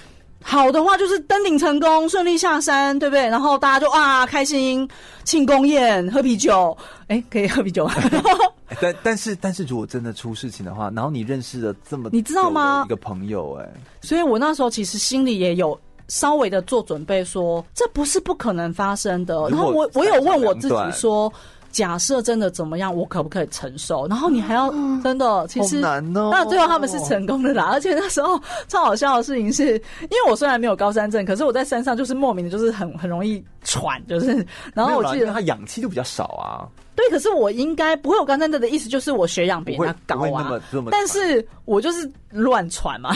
[0.43, 3.29] 好的话就是登顶成功，顺利下山，对不对？
[3.29, 4.89] 然后大家就啊开心
[5.23, 6.77] 庆功宴，喝啤酒，
[7.09, 7.89] 哎、欸，可以喝啤酒。
[8.81, 12.83] 但但是但是，如果真的出事情的话，然后你认识了这么你知道吗？
[12.87, 13.71] 一个朋友、欸，哎，
[14.01, 15.79] 所以我那时候其实心里也有
[16.09, 19.49] 稍微的做准备说，说这不是不可能发生的。
[19.49, 21.33] 然后我我有问我自己说。
[21.71, 24.07] 假设真的怎么样，我可不可以承受？
[24.09, 24.71] 然后你还要
[25.03, 27.71] 真的，其实那最后他们是成功的啦。
[27.73, 34.45] 而且那时候超好笑的事情是，因为我虽然没有高山症，可是我在山上就是莫名的，就是很很容易喘，就是。
[34.75, 36.67] 然后我记得他氧气就比较少啊。
[37.09, 40.61] 对，可是我应该不会有高山症的意思，就是我血氧比人家高啊。
[40.91, 43.15] 但是我就是乱传嘛，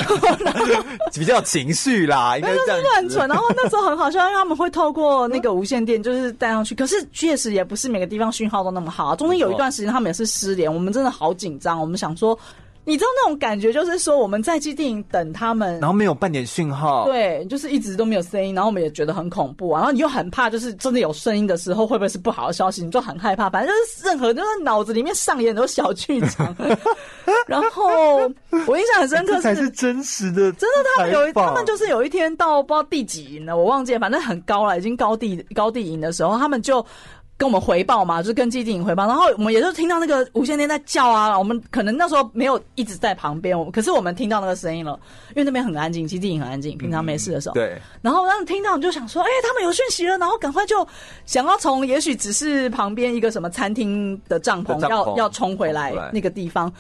[1.13, 3.29] 比较情绪啦， 应该是乱传。
[3.29, 6.75] 然后那时候很好笑，因为他们会透过那个无线电，就是带上去。
[6.75, 9.17] 可是确实也不是每个地方讯号都那么好啊。
[9.17, 11.79] 中间有一段时间他们也是失联，我们真的好紧张。
[11.81, 12.39] 我们想说。
[12.85, 19.81] 你知道那种感觉，就是说我们在基地等他们，然后没有半点讯号，对，就是一直都没有声音，然后我们也觉得很恐怖啊。
[19.81, 22.85] 然后你又很怕，就是真的有声音的时候，会不会是不好的消息？
[22.85, 26.55] 你就很害怕，反正就是任何就是脑子里面上演的小剧场。
[27.49, 28.31] 然后
[28.67, 36.85] 我印象很深刻是，才是真实的，真的他们有一，他们就是有一天到不知道第几营了，我忘记了，反正很高了，已经高地高地营的时候，他们就。
[37.37, 41.37] 跟我们回报嘛，就是跟基地营回报，然后我们也就听到那个无线电在叫啊。
[41.37, 44.99] 我们可能那时候没有一直在旁边，我可是我们听到那个声音了，
[45.31, 47.55] 因为那边很安静，基地营很安静，平常没事的时候。
[47.55, 47.79] 嗯、对。
[48.03, 50.87] 然后让听到你就想说，哎、欸，他们有讯息了，然后赶快就
[51.27, 56.73] 想要从也许只是旁边一个什么餐厅的帐篷，帐篷要要冲回来那个地方，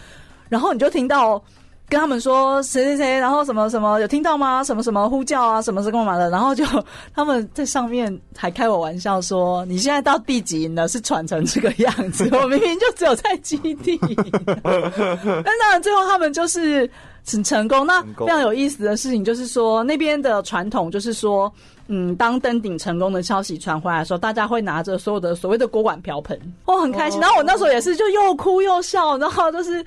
[0.48, 1.42] 然后你就听到。
[1.86, 4.64] 跟他们说谁谁谁，然后什么什么有听到吗？
[4.64, 6.30] 什么什么呼叫啊，什么是干嘛的？
[6.30, 6.64] 然后就
[7.14, 10.88] 他们在上面还开我玩笑说：“你现在到第几营了？
[10.88, 12.28] 是喘成这个样子？
[12.34, 14.00] 我明明就只有在基地。
[14.64, 16.88] ”但当然最后他们就是
[17.26, 17.86] 很成功。
[17.86, 21.52] 那非常有意思的事情就是说，那边的传统就是说，
[21.88, 27.20] 嗯，当登顶成功的消息传回来的时候，大家会拿着所有的所谓的锅碗瓢盆，哦，很开心。
[27.20, 29.84] 然后我那时候也是就又哭又笑，然后就是。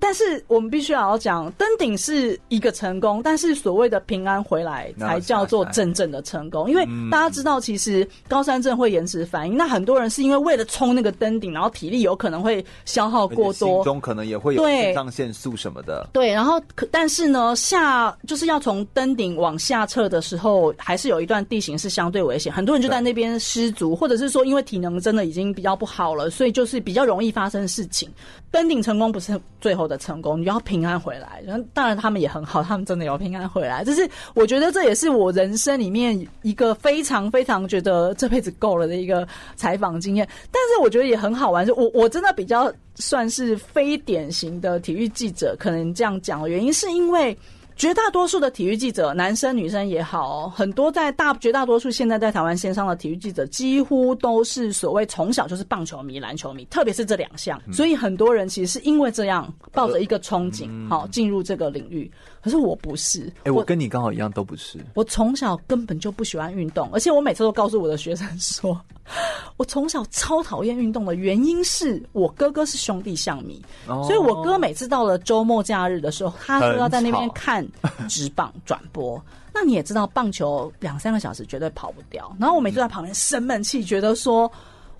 [0.00, 6.68] 但是我们必须要讲，登顶是一个成功，但是所谓的平安回来才叫做真正的成功。
[6.68, 16.08] 因为大家知道，其实高山症会延迟反应，那很多人是因为为了冲那个登顶，然后体力有可能会消耗过多，心中可能也会有肾上腺素什么的。
[16.12, 28.10] 对，然后可但是呢，下就是要从登顶往下撤的时候，还是有一段地形是相对危险，很多人就在那边失足，或者是说因为体能真的已经比较不好了，所以就是比较容易发生事情。
[28.54, 31.42] 登顶成功不是最后的成功，你要平安回来。
[31.44, 33.82] 然后当然他们也很好，他们真的有平安回来。
[33.82, 39.26] 就是我觉得这也是我人生里面一个非常非常觉得这辈子够了的一个
[39.56, 40.28] 采访经验。
[40.52, 47.36] 但是我觉得也很好玩，就我我真的比较算是非典型的体育记者，可能这样讲的原因是因为。
[47.76, 62.10] 绝大多数的体育记者，男生女生也好，很多在大绝大多数现在在台湾线上的体育记者，几乎都是所谓从小就是棒球迷、篮球迷，特别是这两项，所以很多人其实是因为这样抱着一个憧憬，好进入这个领域。
[62.44, 64.78] 可是我不是，哎、欸，我跟你刚好一样，都不是。
[64.92, 68.78] 我从小根本就不喜欢运动，而且我每次都告诉我的学生说，
[69.56, 77.66] 我从小超讨厌运动的原因是我哥哥是兄弟象迷，哦、所以我哥每次到了周末假日的时候，他都要在那边看
[78.10, 79.18] 直棒转播。
[79.54, 82.30] 那你也知道，棒球两三个小时绝对跑不掉。
[82.38, 84.52] 然后我每次在旁边生闷气，觉得说，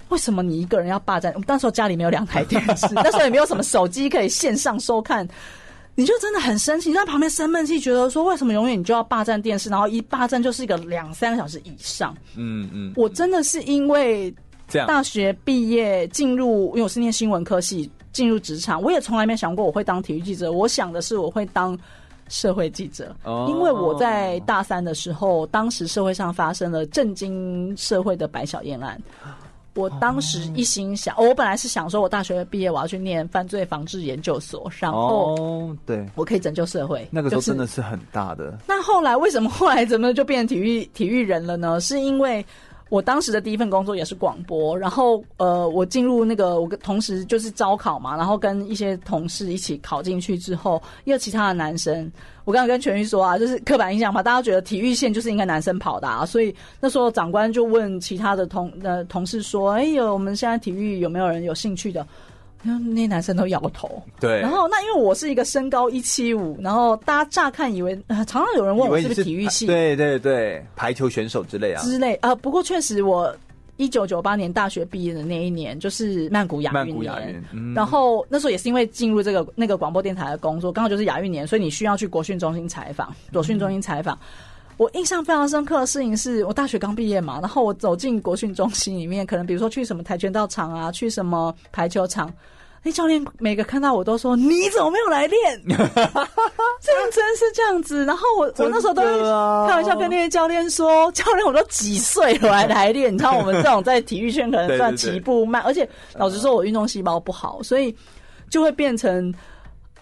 [0.08, 1.34] 为什么你一个人要霸占？
[1.46, 5.28] 那时候家里没有两台电视， 那时候也没有什么手机可以线上收看。
[5.96, 12.16] 你就真的很生气，你在旁边生闷气，觉得说，为什么永远你就要霸占电视，然后一霸占就是一个两三个小时以上。
[12.36, 14.34] 嗯嗯，我真的是因为
[14.66, 20.50] 这样大学毕业进入，因为我是念新闻科系，进入职场，我也从来没想过我会当体育记者。
[20.50, 21.78] 我想的是我会当
[22.28, 23.14] 社会记者，
[23.48, 29.00] 因为我在大三的时候，当时社会上发生了震惊社会的白小燕案。
[29.74, 37.06] 我当时一心想，我本来是想说，我大学毕业我要去念犯罪防治研究所，然后对，我可以拯救社会。
[37.10, 38.58] 那个时候真的是很大的。
[38.66, 41.80] 那后来为什么后来怎么就变成体育体育人了呢？
[41.80, 42.44] 是因为。
[42.90, 52.10] 我当时的第一份工作也是广播，然后呃，我进入那个我跟同时就是招考嘛，然后跟一些同事一起考进去之后，因为其他的男生。
[52.44, 62.06] 我刚刚跟全玉说啊，就是刻板印象嘛，大家觉得体育线就是应该男生跑的啊，所以那时候长官就问其他的同呃同事说：“哎呦，我们现在体育有没有人有兴趣的？”
[62.84, 64.02] 那些男生都摇头。
[64.18, 64.40] 对。
[64.40, 71.82] 然后那因为我是一个身高一七五，然后大家乍看以为，呃，常常有人问我是不是体育系，对对对，排球选手之类啊。
[71.82, 73.34] 之类啊，呃，不过确实我
[73.76, 84.14] 一九九八年大学毕业的那一年就是曼谷亚运年，亚运嗯，然后那时候也是因为进入这个那个广播电台的工作，刚好就是亚运年，所以你需要去国训中心采访，国训中心采访。
[84.16, 92.28] 嗯我印象非常深刻的事情是我大学刚毕业嘛，然后我走进国训中心里面，可能比如说去什么跆拳道场啊，去什么排球场，
[92.84, 98.04] 那教练每个看到我都说：“你怎么没有来练？” 认真是这样子。
[98.04, 99.08] 然后我我那时候都会
[99.66, 103.12] 开玩笑跟那些教练说：“教练，我都几岁了还来练？
[103.12, 107.96] 你知道我们这种在体育圈可能算起步慢，而且老实说，我运动细胞不好，所以
[108.50, 109.34] 就会变成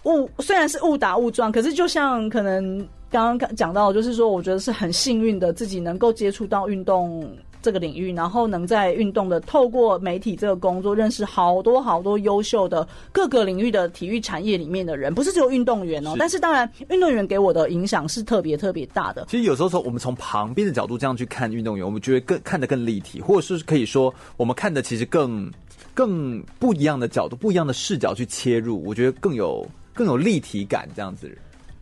[0.03, 7.25] 误，虽然是误打误撞，可是就像可能刚刚讲到，就是说，我觉得是很幸运的，自己能够接触到运动。
[7.63, 16.11] 这个领域，然后能在运动的透过媒体这个工作，认识好多好多优秀的各个领域的体育产业里面的人，不是只有运动员哦。
[16.11, 19.25] 是但是当然，运动员给我的影响是特别特别大的。
[19.29, 25.49] 其实有时候说，我们从旁边的角度这样去看运动员，我们觉得更看得更立体，或者是可以说，我们看的其实更
[25.93, 31.31] 更不一样的角度、不一样的视角去切入，我觉得更有更有立体感，这样子。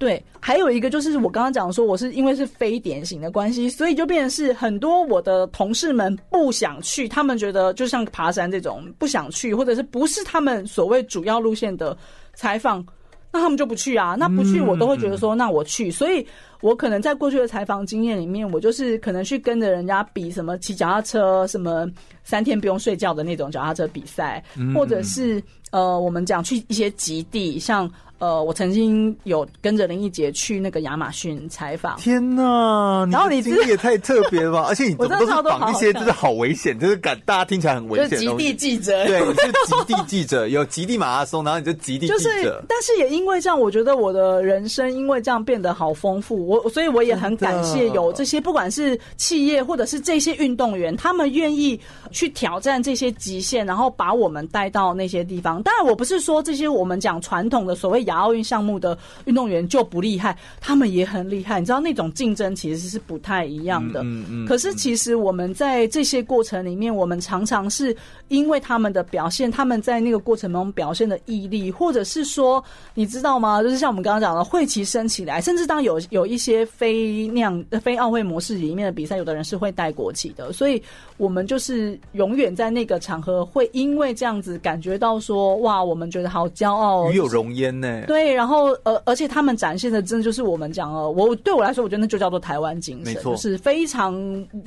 [0.02, 11.96] 对，还有一个就是我刚刚讲说，我是因为是非典型的关系，所以就变成是很多我的同事们不想去，他们觉得就像爬山这种不想去，或者是不是他们所谓主要路线的
[12.34, 12.84] 采访，
[13.32, 14.16] 那他们就不去啊。
[14.18, 15.92] 那不去，我都会觉得说，那我去。
[15.92, 16.26] 所以
[16.62, 21.88] 我可能在过去的采访经验里面，我就是可能去跟着人家比什么骑脚踏车，什么
[22.24, 24.44] 三天不用睡觉的那种脚踏车比赛，
[24.74, 25.40] 或者是
[25.70, 27.88] 呃，我们讲去一些极地，像。
[28.22, 31.98] 呃，我曾经有跟着林义杰去那个亚马逊采访。
[31.98, 34.66] 天呐，然后你经历也太特别了吧！
[34.70, 38.10] 而且你怎么都是绑一些，就是好危险，就是感大家听起来很危险。
[38.12, 42.14] 就极地记者，对，你是极地记者， 有极地马拉松，然后你就极地记者。
[42.14, 46.46] 就是，但是也因为这样，我觉得我的人生因为这样变得好丰富。
[46.46, 51.80] 我所以我也很感谢有这些，不管是企业或者是这些运动员，他们愿意
[52.12, 55.60] 去挑战这些极限，然后把我们带到那些地方。
[55.64, 58.06] 当然，我不是说这些我们讲传统的所谓。
[58.16, 61.60] 奥运项目的运动员就不厉害，他们也很厉害。
[61.60, 64.02] 你知道那种竞争其实是不太一样的。
[64.04, 64.46] 嗯嗯。
[64.46, 67.96] 可是其实我们在这些过程里面，我们常常是
[68.28, 73.62] 因为他们的表现，他们在那个过程中表现的毅力，或者是说，你知道吗？
[73.62, 80.52] 就是像我们刚刚讲的，会旗升起来，甚至当有有一些非那样非奥会模式里面的比赛，有的人是会带国旗的。
[80.54, 80.82] 所以
[81.18, 88.01] 我们就是永远在那个场合，会因为这样子感觉到说，哇，我们觉得好骄傲，与有荣焉呢。
[88.06, 94.14] 对，然后呃，而且他们展现的真的就是我们讲哦，我对我来说，我觉得那就叫做台湾精神，就是非常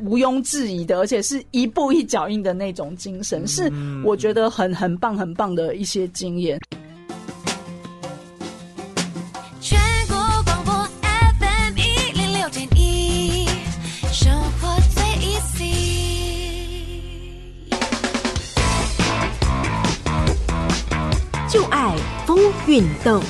[0.04, 3.70] 毋庸置疑的，而且是一步一脚印的那种精神，是
[4.04, 6.60] 我觉得很很棒很棒的一些经验。
[21.54, 21.94] 就爱
[22.26, 22.36] 风
[22.66, 23.22] 运动，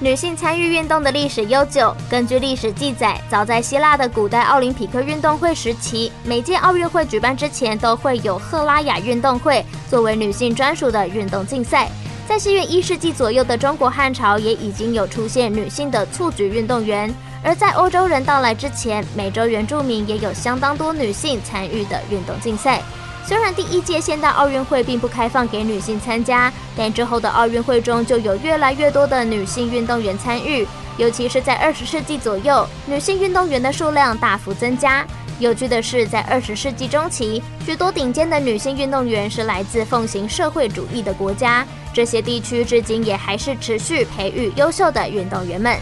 [0.00, 1.94] 女性参与运动的历史悠久。
[2.10, 11.88] 根据历史记载，早在希腊的古代奥林匹克运动会时期，每届奥运会举办之前都会有赫拉雅运动会，作为女性专属的运动竞赛。
[12.26, 17.14] 在西元一世纪左右的中国汉朝，也已经有出现女性的蹴鞠运动员。
[17.42, 22.82] 而在欧洲人到来之前，美洲原住民也有相当多女性参与的运动竞赛。
[23.26, 30.66] 虽然第一届现代奥运会并不开放给女性参加，但之后的奥运会中就有越来越多的女性运动员参与。
[30.96, 35.06] 尤其是在二十世纪左右，女性运动员的数量大幅增加。
[35.38, 45.78] 有趣的是，在二十世纪中期，许多顶尖的女性运动员是来自奉行社会主义的国家，这些地区至今也还是持续培育优秀的运动员们。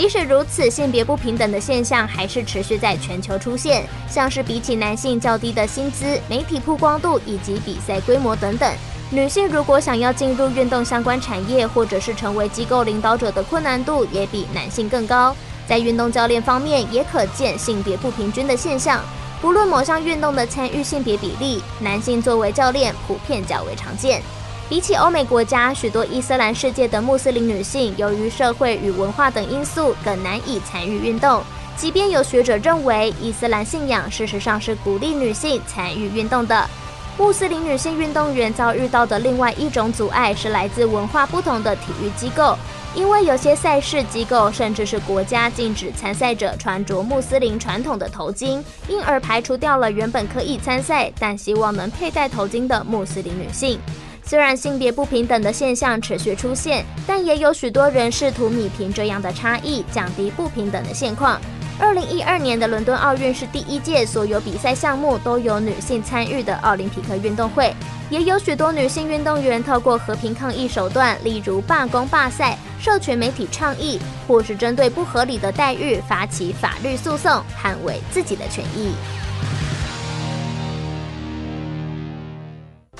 [0.00, 8.66] 即使如此，性别不平等的现象还是持续在全球出现，像是比起男性较低的薪资、媒体曝光度以及比赛规模等等。
[9.10, 15.36] 女性如果想要进入运动相关产业，或者是成为机构领导者的困难度也比男性更高。
[15.68, 19.04] 在运动教练方面，也可见性别不平均的现象。
[19.42, 24.22] 不论某项运动的参与性别比例，男性作为教练普遍较为常见。
[24.70, 31.42] 比起欧美国家，许多伊斯兰世界的穆斯林女性，由于社会与文化等因素，更难以参与运动。
[31.76, 36.70] 即便有学者认为，伊斯兰信仰事实上是鼓励女性参与运动的，
[37.18, 42.56] 穆斯林女性运动员遭遇到的另外一种阻碍是来自文化不同的体育机构，
[42.94, 53.76] 因为有些赛事机构甚至是国家禁止参赛者穿着穆斯林传统的头巾，因而排除掉了原本可以参赛但希望能佩戴头巾的穆斯林女性。
[54.30, 61.40] 虽然性别不平等的现象持续出现，但也有许多人试图弭平这样的差异，降低不平等的现况。
[61.80, 67.74] 二零一二年的伦敦奥运是第一届所有比赛项目都有女性参与的奥林匹克运动会，
[68.08, 78.92] 也有许多女性运动员透过和平抗议手段，例如罢工罢赛、社群媒体倡议，或是针对不合理的待遇发起法律诉讼，捍卫自己的权益。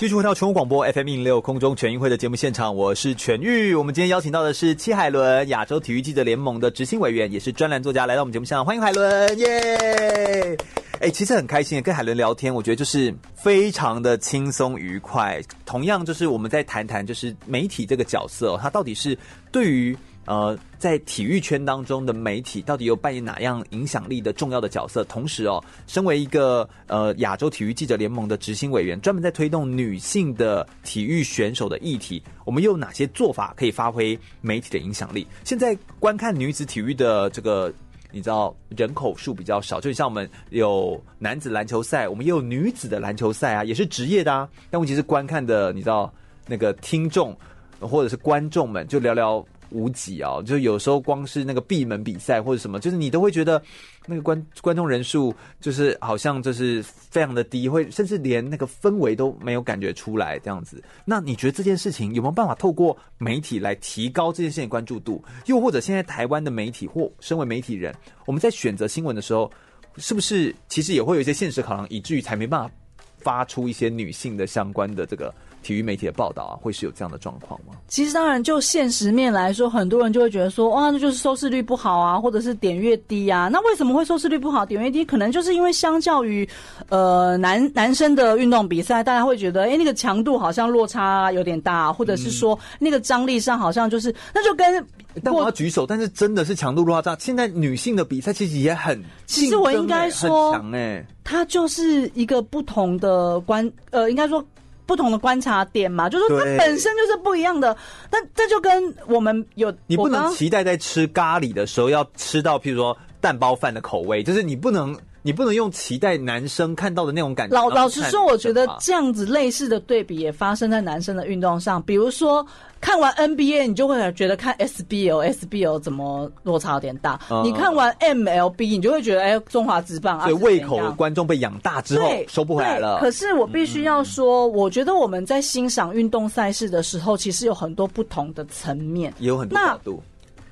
[0.01, 3.75] 继续回到全国广播 FM 一零六空中全运会的节目现场，我是全玉。
[3.75, 10.57] 我们今天邀请到的是戚海伦，亚洲体育记者联盟的执行委员，也是专栏作家，来到我们节目现场，欢迎海伦，耶！
[11.01, 15.39] 哎，其实很开心跟海伦聊天，我觉得就是非常的轻松愉快。
[15.67, 19.15] 同样，就是我们在谈谈，就是媒体这个角色，它到底是
[19.53, 19.95] 对于。
[20.31, 25.03] 呃，在体育圈当中的媒体到底有扮演哪样影响力的重要的角色？
[25.07, 35.27] 同时哦，身为一个呃亚洲体育记者联盟的执行委员，专门在推动女性的体育选手的议题，我们又有哪些做法可以发挥媒体的影响力？
[35.43, 37.73] 现在观看女子体育的这个，
[38.13, 44.49] 你知道人口数比较少，就像我们有男子篮球赛，我们也有女子的篮球赛啊，也是职业的啊。
[44.71, 46.09] 但问题是观看的，你知道
[46.47, 47.37] 那个听众
[47.81, 49.45] 或者是观众们就聊聊。
[49.71, 53.63] 无几哦，就有时候光是那个闭门比赛或者什么，就是你都会觉得
[54.07, 60.83] 那个观观众人数就是好像就是非常的低，会甚至连那个氛围都没有感觉出来这样子。
[61.05, 65.23] 那你觉得这件事情有没有办法透过媒体来提高这件事情关注度？
[65.47, 67.95] 又或者现在台湾的媒体或身为媒体人，
[68.27, 69.51] 我们在选择新闻的时候，
[69.97, 72.75] 是不是其实也会有一些现实考量，以至于才没办法
[73.19, 75.35] 发出一些女性的相关的这个？
[75.63, 77.75] 体育媒体的报道啊，会是有这样的状况吗？
[77.89, 83.49] 其实当然，就现实面来说，很多人就会觉得说，哇，那就是收视率不好啊，或者是点阅低啊。
[83.49, 85.05] 那为什么会收视率不好、点阅低？
[85.05, 86.49] 可能就是因为相较于
[86.89, 94.87] 呃男男生的运动比赛，大家会觉得，哎、欸，那个强度好像落差有点大，或者是说那个张力上好像就是，那就跟……
[95.25, 97.17] 但我要举手，但是真的是强度落差大。
[97.21, 104.45] 现在女性的比赛其实也很，其实我应该说，很强哎，它就是一个不同的观，呃，应该说。
[104.91, 107.77] 不同的观察点嘛，就是说它本身就是不一样的。
[108.11, 117.55] 但这就跟我们有，你不能期待在吃咖喱的时候要吃到，譬如说蛋包饭的口味，就是你不能，你不能用期待男生看到的那种感觉。
[117.55, 122.47] 老老实说，我觉得这样子类似的对比也发生在男生的运动上，比如说。
[122.81, 127.21] 看完 NBA，你就会觉得看 SBL，SBL 怎么落差有点大。
[127.31, 132.97] 嗯、你看完 MLB，你就会觉得哎，中华职棒啊，所以胃口的观众被养大之后收不回来了。
[132.99, 140.03] 可是我必须要说，嗯、我觉得我们在欣赏运动赛事的时候，其实有很多不同的层面，也有很多角度。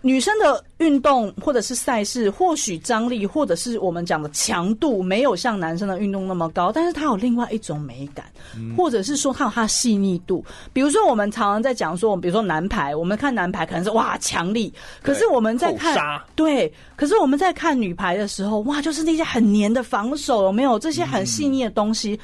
[0.01, 8.27] 女生的运动或者是赛事，或许张力或者是我们讲的强度没有像男生的运动那么高，但是它有另外一种美感，
[8.57, 10.45] 嗯、或者是说它有它的细腻度。
[10.73, 14.73] 比如说我们常常在讲说，我们比如说男排，我们看男排可能是哇强力，
[15.03, 15.99] 可是我们在看
[16.37, 22.13] 对，可是我们在看女排的时候，哇就是那些很黏的防守，有没有这些很细腻的东西？
[22.15, 22.19] 嗯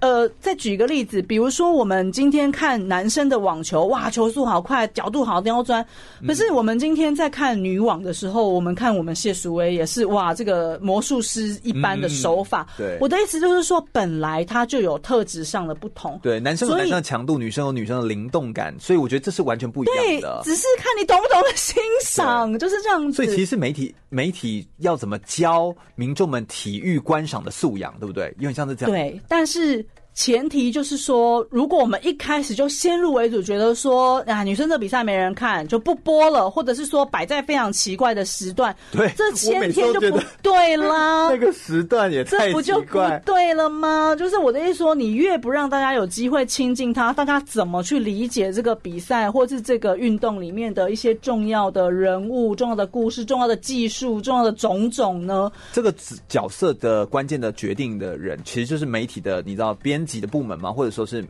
[0.00, 5.84] 呃，再举一个例子，比如说我们今天看男生的网球，哇，球速好快，角度好刁钻。
[6.26, 12.66] 可是我们今天在看女网的时候，我们看我们谢淑薇也是，哇，这个魔术师一般的手法。
[12.76, 16.20] 嗯、对，我的意思就是说，本来它就有特质上的不同。
[16.22, 20.42] 对，男生有男生的强度，女生有女生的灵动感，所以我觉得这是完全不一样的。
[20.42, 23.16] 对，只是看你懂不懂得欣赏，就是这样子。
[23.16, 28.26] 所以其实媒体媒体要怎么教民众们体育观赏的素养，对不对？
[28.36, 28.90] 有点像是这样。
[28.90, 29.82] 对，但是。
[30.14, 41.28] 前提就是说，如果我们一开始就先入为主，觉得说啊，女生这比赛没人看，就不播了，或者是说摆在非常奇怪的时段，对，这前天就不对啦。
[41.34, 44.14] 那个时段也太奇怪，这不就不对了吗？
[44.16, 55.50] 就是我的意思说，你越不让大家有机会亲近他，大家怎么去理解这个比赛，或是这个运动里面的一些重要的人物、重要的故事、重要的技术、重要的种种呢？
[55.72, 55.92] 这个
[56.28, 60.03] 角色的关键的决定的人，其实就是媒体的，你知道编。
[60.04, 60.72] 自己的部门吗？
[60.72, 61.24] 或者说是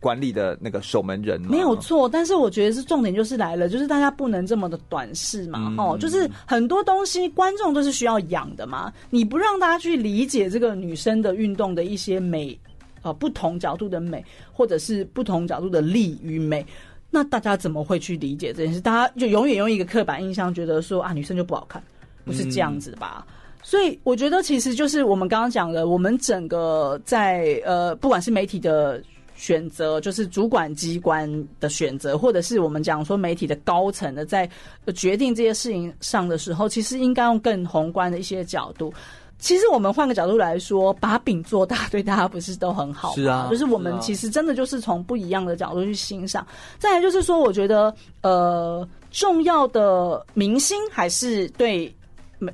[0.00, 1.40] 管理的那个守门人？
[1.40, 12.58] 没有错，但是我觉得是重点就是来了，就是大家不能这么的短视嘛，嗯、哦，就是很多东西观众都是需要养的嘛，你不让大家去理解这个女生的运动的一些美，
[13.02, 16.66] 呃，不同角度的美，或者是不同角度的力与美，
[17.10, 18.80] 那大家怎么会去理解这件事？
[18.80, 21.82] 大家就永远用一个刻板印象，觉得说啊，女生就不好看，
[22.26, 23.26] 不是这样子的吧？
[23.26, 23.32] 嗯
[23.66, 29.02] 所以我觉得，其实就是我们刚刚讲的，我们整个在呃，不管是媒体的
[29.36, 34.46] 选择，就是主管机关的选择，或者是我们讲说媒体的高层的在
[34.94, 38.92] 决定这些事情上的时候，其实应该用更宏观的一些角度。
[39.38, 43.14] 其实我们换个角度来说，把饼做大，对大家不是都很好吗？
[43.14, 46.46] 是啊，就是我们其实真的就是从不一样的角度去欣赏。
[46.78, 51.90] 再来就是说，我觉得呃，重要的明星还是对。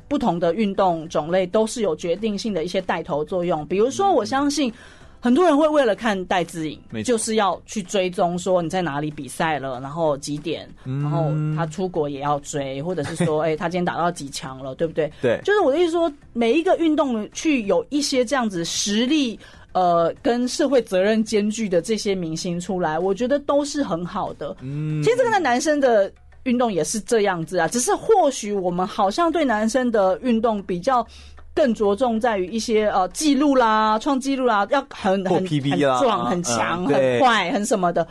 [0.09, 3.67] 不同的运动种类都是有决定性的一些带头作用。
[3.67, 4.73] 比如说，我相信
[5.23, 15.13] 很多人会为了看戴资颖，就是要去追踪说你在哪里比赛了，然后几点，然后他出国也要追，或者是说， 哎，他今天打到几强了，对不对？
[15.21, 19.39] 对，就是我的意思说，每一个运动去有一些这样子实力
[19.73, 24.57] 呃跟社会责任兼具的这些明星出来，我觉得都是很好的。
[24.63, 26.11] 嗯，其实这个在男生的
[26.45, 31.07] 运动也是这样子啊，只是或许我们好像对男生的运动比较
[31.55, 38.07] 更着重在于一些呃记录啦、创纪录啦，要很很很壮、很强、很快、很什么的。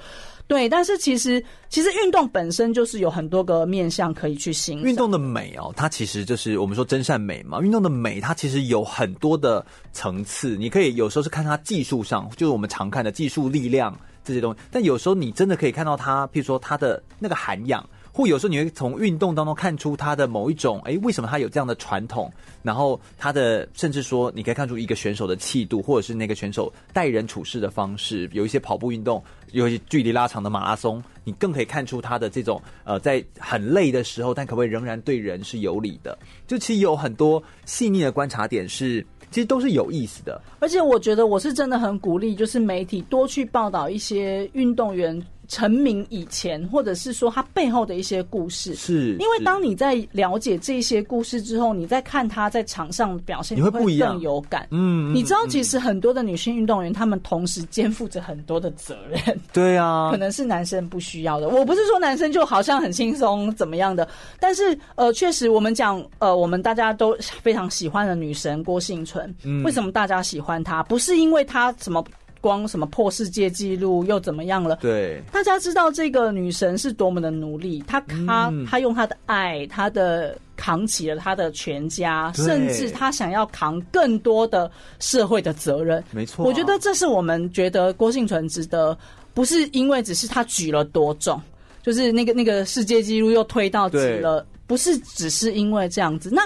[0.46, 4.88] 对，但是其实其实运动本身就是有很多个面向可以去欣赏。
[4.88, 7.62] 运动的美哦，它其实就是我们说真善美嘛。
[7.62, 9.64] 运动的美，它其实有很多的
[9.94, 10.58] 层次。
[10.58, 14.60] 你可以有时候是看它技术上，就是我们常看的技术力量这些东西。
[14.72, 17.88] 但有时候你真的可以看到它，譬如说它的那个涵养。
[18.20, 22.30] 或有时候你会从运动当中看出他的某一种，哎，为什么他有这样的传统？
[22.62, 28.30] 然后他的甚至说，你可以看出一个选手的气度，或者是那个选手待人处事的方式。
[28.34, 36.20] 有一些跑步运动，有一些距离拉长的马拉松，你更可以看出他的这种，呃，在很累的时候，但可不可以仍然对人是有礼的？
[36.46, 39.02] 就其实有很多细腻的观察点是，
[39.32, 40.42] 其实都是有意思的。
[40.60, 45.26] 而且我觉得我是真的很鼓励，就是媒体多去报道一些运动员。
[45.50, 54.68] 成名以前，或者是说他背后的一些故事，是因为当你在了解这些故事之后，你再看他在场上表现，你会不一样，更有感。
[54.70, 59.40] 嗯，你知道，其实很多的女性运动员，她们同时肩负着很多的责任。
[59.52, 61.50] 对啊，可能是男生不需要的。
[61.50, 64.08] 我不是说男生就好像很轻松怎么样的，
[64.40, 70.84] 但是呃，确实我们讲呃，我们大家都非常喜欢的女神郭幸存，嗯，为什么大家喜欢她？
[70.84, 72.06] 不是因为她什么。
[72.42, 74.78] 光什么破世界纪录又怎么样了？
[74.78, 84.70] 对，大家知道这个女神是多么的努力，她她她用她的爱，她的扛起了她的全家，甚至她想要扛更多的
[85.00, 86.04] 社会的责任。
[86.12, 88.98] 没错，我觉得这是我们觉得郭幸存值得，
[89.34, 91.42] 不是因为只是她举了多重，
[91.84, 96.30] 就是那个那个世界纪录又推到几了，不是只是因为这样子。
[96.32, 96.42] 那。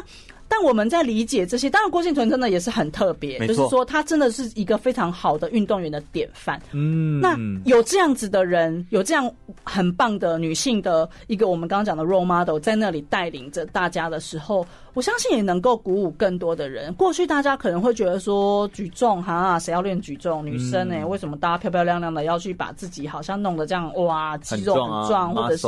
[0.55, 6.61] 但我们在理解这些，当然郭敬淳真的也是很特别，就是说他真的是一个非常好的运动员的典范。
[6.73, 7.35] 嗯，那
[7.65, 9.27] 有这样子的人，有这样
[9.63, 16.93] 很棒的女性的一个我们刚刚讲的 role model 在那里带领着大家的时候，我相信也能够鼓舞更多的人。
[16.93, 20.45] 过去大家可能会觉得说举重哈，谁要练举重？
[20.45, 21.03] 女生呢、欸？
[21.03, 25.67] 为什么大家漂漂亮亮的要去把自己好像弄得这样哇，肌肉很壮，或者是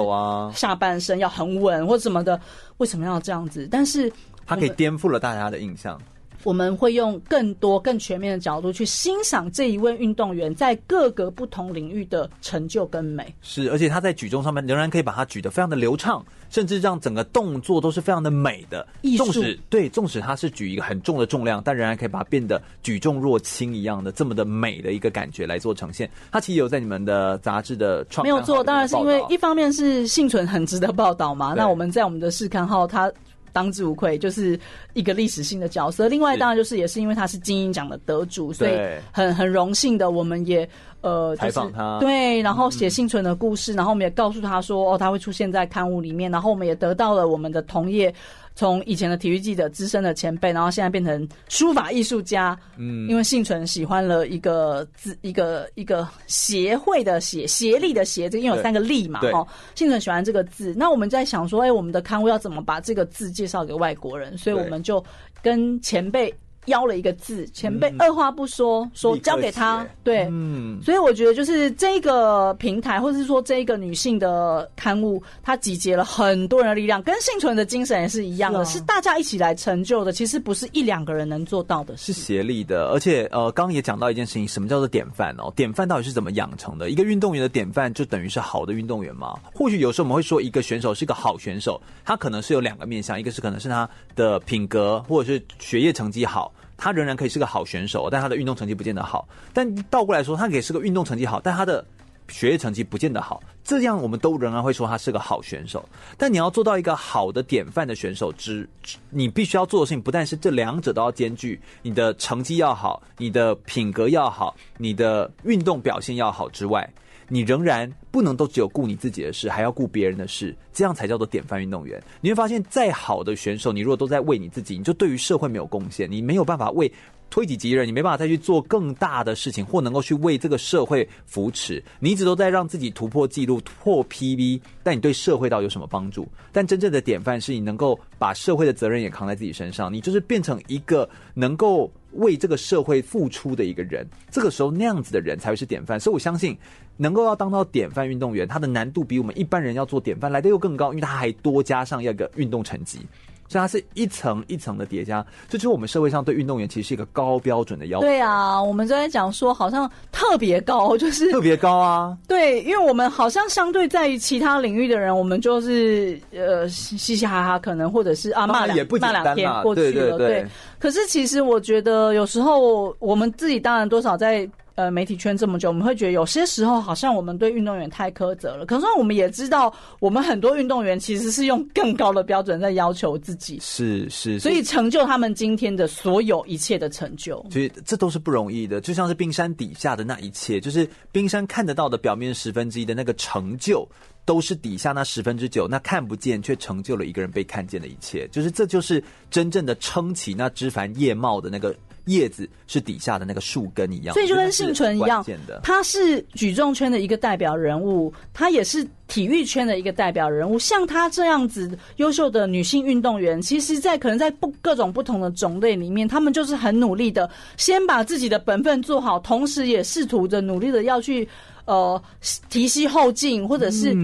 [0.54, 2.40] 下半身要很稳或者什么的？
[2.78, 3.68] 为什么要这样子？
[3.72, 4.14] 但是。
[4.46, 6.00] 它可以颠覆了大家的印象。
[6.44, 13.34] 我们会用更多、更全面的角度去欣赏这一位运动员在各个不同领域的成就跟美。
[13.42, 18.88] 是，而且他在举重上面仍然可以把它举得非常的流畅，甚至让整个动作都是非常的美的。
[19.02, 19.24] 艺术。
[19.24, 26.08] 纵使对，纵使他是举一个很重的重量，但仍然可以把它变得举重若轻一样的这么的美的一个感觉来做呈现。
[26.32, 31.56] 他其实有在你们的杂志的创，没有做，当然是因为一方面是幸存很值得报道嘛。
[31.58, 33.12] 那我们在我们的试看号他。
[33.56, 34.60] 当之无愧，就是
[34.92, 36.10] 一个历史性的角色。
[36.10, 38.78] 另外，当然就是也是因为他是金鹰奖的得主，所以
[39.14, 40.68] 很很荣幸的，我们也
[41.00, 48.14] 呃采访他，对，然后写幸存的故事，然后我们也告诉他说，哦，他会出现在刊物里面，然后我们也得到了我们的同业。
[48.56, 52.58] 从以前的体育记者、资深的前辈，然后现在变成书法艺术家。
[52.78, 59.46] 嗯，因为幸存喜欢了一个字，一个一个协会的协，协力的协，这因为有三个力嘛，哦，
[59.76, 64.38] 幸存喜欢这个字，那我们在想说，哎，我们的刊物要怎么把这个字介绍给外国人？
[64.38, 65.04] 所以我们就
[65.42, 66.34] 跟前辈。
[66.66, 82.88] 邀了一个字，前辈二话不说，嗯、说交给他，对，嗯，所以我觉得就是这个平台，或者是说这个女性的刊物，它集结了很多人的力量，跟幸存的精神也是一样的，是，大家一起来成就的，其实不是一两个人能做到的，是协力的。
[82.88, 85.52] 而且呃，刚刚也讲到一件事情，什么叫做典范哦？
[85.56, 86.90] 典范到底是怎么养成的？
[86.90, 89.38] 一个运动员的典范就等于是好的运动员吗？
[89.54, 96.52] 或许有时候我们会说，一个选手是一个好选手，他可能是有两个面向，一个是可能是他的品格，或者是学业成绩好。
[96.78, 99.28] 他仍然可以是个好选手，但他的运动成绩不见得好。
[99.54, 101.86] 但倒过来说，他可以是个运动成绩好，但他的
[102.28, 103.42] 学业成绩不见得好。
[103.64, 105.84] 这样我们都仍然会说他是个好选手。
[106.18, 108.68] 但你要做到一个好的典范的选手之，
[109.10, 116.88] 你必须要做的事情不但是这两者都要兼具，你的成绩要好，你的品格要好，你的运动表现要好之外。
[117.28, 122.02] 你仍然不能都只有顾你自己的事，还要顾别人的事，这样才叫做典范运动员。
[122.22, 126.92] 你会发现，再好的选手，你如果都在为你自己，你就对于社会没有贡献，你没有办法为
[127.30, 131.84] 推己及人，你没办法再去做更大的事情，或能够去为这个社会扶持。
[132.00, 136.28] 你一直都在让自己突破记录、破 PB，但你对社会到有什么帮助？
[136.52, 144.08] 但真正的典范是你能够把社会的责任也扛在自己身上，你就是变成一个能够为这个社会付出的一个人。
[144.30, 146.00] 这个时候，那样子的人才会是典范。
[146.00, 146.56] 所以我相信。
[146.98, 153.00] 能够要当到典范运动员，他的难度比我们一般人要做典范来的又更高，因为他还多加上一个运动成绩。
[153.48, 155.24] 所以它是一层一层的叠加。
[155.48, 158.02] 这就是我们社会上对运动员其实是一个高标准的要求。
[158.08, 162.18] 对啊，我们在讲说好像特别高，就是特别高啊。
[162.28, 169.92] 对，因为我们好像相对在于其他领域的人，我们就是呃嘻嘻哈哈，可能或者是啊骂两骂两天过去了。
[169.92, 170.48] 对，对，对，对，
[170.80, 174.50] 可是其实我觉得有时候我们自己当然多少在。
[174.76, 178.66] 呃，媒体圈这么久，我们会觉得有些时候好像我们对运动员太苛责了。
[178.66, 187.46] 可是我们也知道，我们很多运动员其实是用更高的标准在要求自己，是是，所以成就他们今天的所有一切的成就。
[187.50, 193.88] 所以这都是不容易的，就像是冰山底下的那一切，就是冰山看得到的表面十分之一的那个成就，
[194.26, 198.28] 都是底下那十分之九，那看不见却成就了一个人被看见的一切。
[198.30, 201.74] 就是这就是真正的撑起那枝繁叶茂的那个。
[202.06, 205.26] 叶子是底下的那个树根一样，所以就跟幸存一样，
[205.64, 210.60] 他是举重圈的一个代表人物，他也是体育圈的一个代表人物。
[210.60, 221.28] 像他这样子优秀的女性运动员，其实，在可能在不各种不同的种类里面，他们就是很努力的，先把自己的本分做好，同时也试图着努力的要去。
[221.66, 222.00] 呃，
[222.48, 223.98] 提携后进，或者是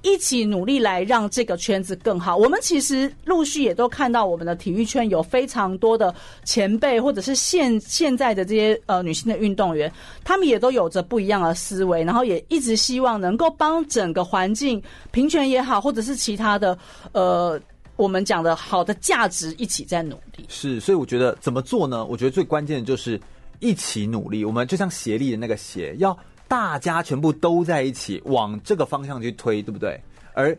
[0.00, 2.38] 一起努力来让这个圈子更好。
[2.38, 6.14] 嗯、我们其实陆续也都看到，我们的体育圈有非常多的
[6.44, 9.92] 前辈，或者是现现在的这些呃女性的运动员，
[10.24, 16.78] 他们也都有着不一样的思维，然后也一直希望能够帮整个环境平权也好，或者是其他的
[17.12, 17.60] 呃
[17.96, 20.46] 我们讲的好的价值一起在努力。
[20.48, 22.06] 是，所以我觉得怎么做呢？
[22.06, 23.20] 我觉得最关键的就是
[23.60, 24.46] 一起努力。
[24.46, 26.18] 我们就像协力的那个协要。
[26.52, 29.98] 大家全部都在一起往这个方向去推，对不对？
[30.34, 30.54] 而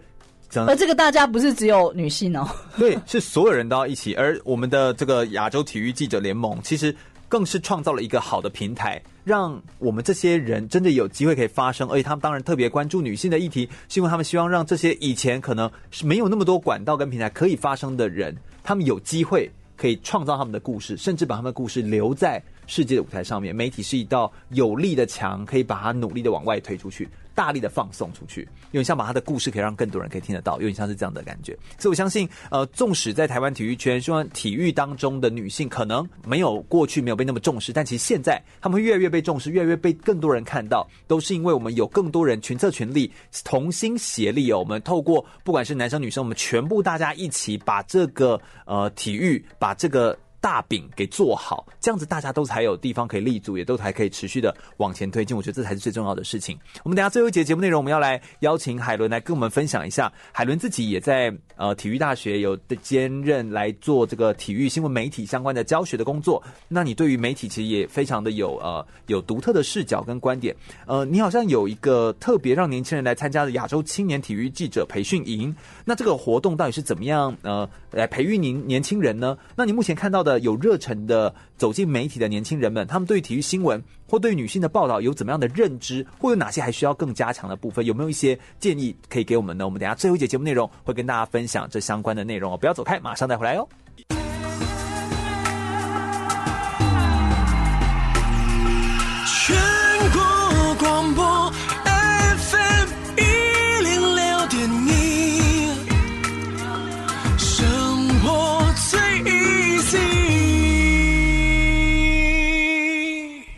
[0.66, 2.50] 而这个大家不是只有女性哦，
[2.80, 4.16] 对，是所有人都要一起。
[4.16, 6.96] 而我们的这个亚洲体育记者联盟，其实
[7.30, 11.88] 更是创造了一个好的平台，让我们这些人真的有机会可以发声。
[11.88, 19.48] 而且他们当然特别关注女性的议题，是因为他们希望让这些以前可能是没有那么多管道跟平台可以发声的人，他们有机会
[19.78, 22.44] 可以创造他们的故事，甚至把他们的故事留在。
[22.68, 28.42] 世界的舞台上面，媒体是一道有力的墙，可以把它努力的往外推出去，大力的放送出去，
[28.72, 31.58] 有点像把他的故事可以让更多人可以听得到，有点像是这样的感觉。
[31.78, 43.12] 所以我相信，呃，纵使在台湾体育圈，希望体育当中的女性可能没有过去没有被那么重视，但其实现在他们会越来越被重视，越来越被更多人看到，都是因为我们有更多人群策群力，
[43.44, 44.60] 同心协力哦。
[44.60, 50.18] 我们透过不管是男生女生，我们全部大家一起把这个呃体育，把这个。
[50.44, 55.36] 大饼给做好，这样子大家都才有地方可以立足，也都还可以持续的往前推进。
[55.38, 56.60] 我觉得这才是最重要的事情。
[56.84, 60.12] 我们等下最后一节节目内容，我们要来邀请海伦来跟我们分享一下。
[60.34, 66.44] 海伦自己也在呃体育大学有的兼任来做这个体育新闻媒体相关的教学的工作。
[66.68, 70.54] 那你对于媒体其实也非常的有呃有独特的视角跟观点。
[70.86, 75.56] 呃，你好像有一个特别让年轻人来参加的亚洲青年体育记者培训营。
[75.86, 79.38] 那这个活动到底是怎么样呃来培育您年轻人呢？
[79.56, 80.33] 那你目前看到的？
[80.40, 87.86] 有热忱的走进媒体的年轻人们，他们对体育新闻或对女性的报道有怎么样的认知，或有哪些还需要更加强的部分？
[87.86, 89.66] 有没有一些建议可以给我们呢？
[89.66, 93.68] 我们等下最后一节节目内容会跟大家分享这相关的内容哦，不要走开，马上再回来哦。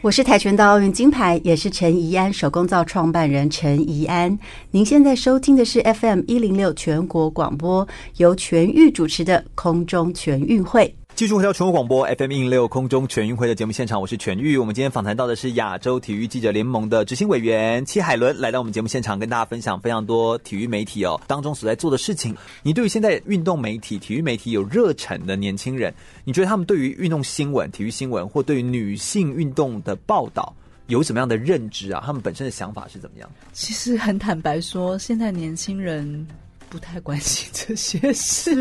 [0.06, 4.38] 我是跆拳道奥运金牌，也是陈怡安手工皂创办人陈怡安。
[4.70, 7.88] 您现在收听的是 FM 一零六全国广播，
[8.18, 10.96] 由全域主持的空中全运会。
[11.16, 14.58] 继续回到全国广播 FM 一零六空中全运会的节目现场，我是全玉。
[14.58, 22.36] 我们今天访谈到的是亚洲体育记者联盟的执行委员戚海伦，来到我们节目现场，跟大家分享非常多体育媒体哦当中所在做的事情。
[22.64, 25.94] 你对于现在运动媒体、体育媒体有热忱的年轻人，
[26.26, 30.54] 你觉得他们对于运动新闻、体育新闻，或对于女性运动的报道
[30.88, 32.04] 有什么样的认知啊？
[32.06, 33.30] 他们本身的想法是怎么样？
[33.54, 36.28] 其实很坦白说，现在年轻人。
[36.70, 38.54] 不太关心这些事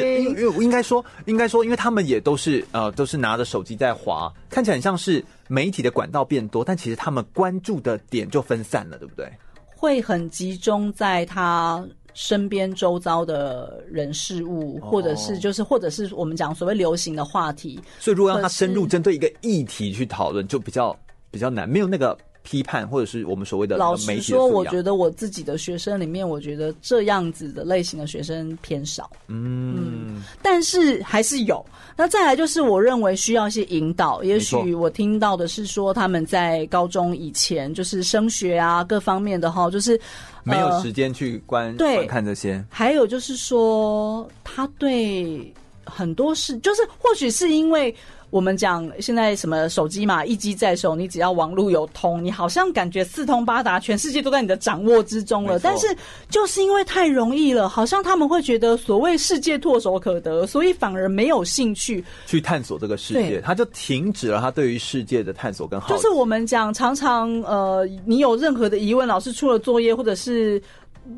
[0.00, 9.30] 情，因为 应该说，应该说，因为他们也都是呃，都是拿着手机在滑，看起来很像是媒体的管道变多，但其实他们关注的点就分散了，对不对？
[9.76, 11.82] 会很集中在他
[12.12, 17.80] 身边周遭的人事物，或者是就是或者是我们讲所谓流行的话题。
[17.98, 20.94] 所以，如果让他深入针对一个议题去讨论，就比较
[21.30, 29.10] 比较难，没有那个批判，或者是我们所谓的老实说，我觉得得我自己的学生里面，我觉得这样子的类型的学生偏少。
[29.28, 31.64] 嗯，嗯，但是还是有。
[31.96, 34.22] 那再来就是，我认为需要一些引导。
[34.22, 40.00] 也许我听到的是说，他们在高中以前就是升学啊，各方面的哈，就是
[40.42, 42.64] 没有时间去观对观看这些。
[42.70, 45.52] 还有就是说，他对
[45.84, 47.94] 很多事，就是或许是因为。
[48.30, 55.58] 我们讲现在什么手机嘛，一机在手，你只要网络有通，你好像感觉四通八达，全世界都在你的掌握之中了。
[55.58, 55.86] 但是
[56.28, 65.94] 就是因为太容易了，好像他们会觉得所谓世界唾手可得，所以反而没有兴趣去探索这个世界，他就停止了他对于世界的探索跟好奇。
[65.94, 70.62] 就是我们讲常常呃，你有任何的疑问，老师出了作业或者是。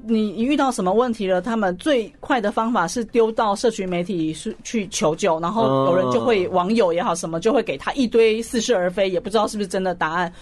[0.07, 1.41] 你你遇到什么问题了？
[1.41, 10.33] 他们最快的方法是丢到社群媒体是去求救，然后有人就会网友也好什么就会给他一堆似是而非，也不知道是不是真的答案。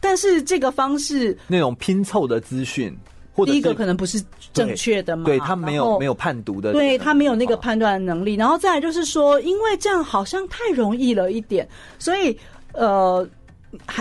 [0.00, 2.96] 但是这个方式，那种拼凑的资讯，
[3.44, 4.22] 第一个可能不是
[4.52, 5.24] 正确的嘛？
[5.24, 8.34] 对，他没有没有判读的，对他没有那个判断能力。
[8.34, 11.68] 然后再来就是说，因为这样好像太容易了一点，
[11.98, 12.36] 所以
[12.74, 13.26] 呃。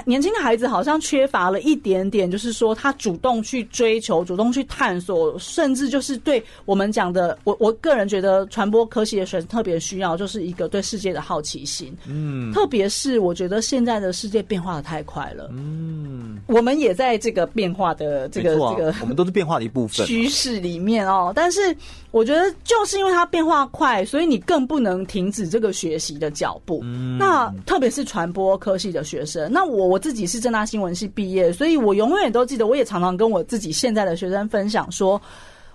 [0.06, 11.96] 年轻的孩子好像缺乏了一点点，就是说他主动去追求、主动去探索，甚至就是对我们讲的，我我个人觉得传播科系的学生特别需要，就是一个对世界的好奇心。
[12.08, 15.50] 嗯，特别是我觉得现在的世界变化的太快了。
[15.54, 21.32] 嗯，我们也在这个变化的这个、啊、这个，我们都是变化的一部分趋势里面哦。
[21.36, 21.76] 但是
[22.12, 26.80] 我觉得就是因为它变化快，所以你更不能停止这个学习的脚步。
[26.84, 35.22] 嗯，那特别是传播科系的学生，那我我自己是正大新闻系毕业，所以我永远都记得，我也常常跟我自己现在的学生分享说，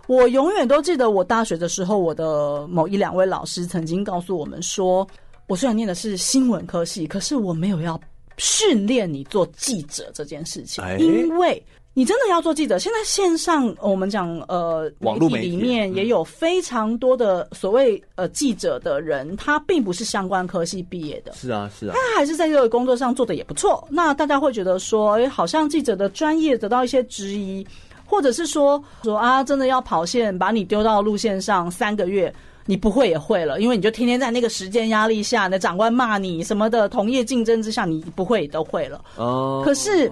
[0.06, 5.06] 我永远都记得我大学的时候，我的某一两位老师曾经告诉我们说，
[5.46, 8.00] 我虽然念的是新闻科系，可是我没有要
[8.36, 11.62] 训练你做记者这件事情，因为。
[11.96, 12.76] 你真的要做记者？
[12.76, 21.32] 现在线上我们讲呃，网络媒体里面也有非常多的所谓呃记者的人，他并不是相关科系毕业的。
[21.34, 23.86] 是啊，是啊，他还是在这个工作上做的也不错。
[23.88, 27.64] 那大家会觉得说，哎，好像记者的专业得到一些质疑，
[28.04, 32.34] 或者是说说啊，真的要跑线，把你丢到路线上三个月，
[32.66, 39.00] 你不会也会了，因为你就天天在那个时间压力下，你的长官骂你什么的，同业竞争之下，你不会也都会了。
[39.14, 40.10] 哦，可是。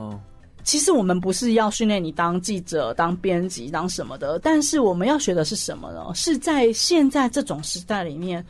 [0.64, 6.01] 其实我们不是要训练你当记者、当编辑、当什么的，但是我们要学的是什么呢？
[6.14, 8.44] 是在现在这种时代里面，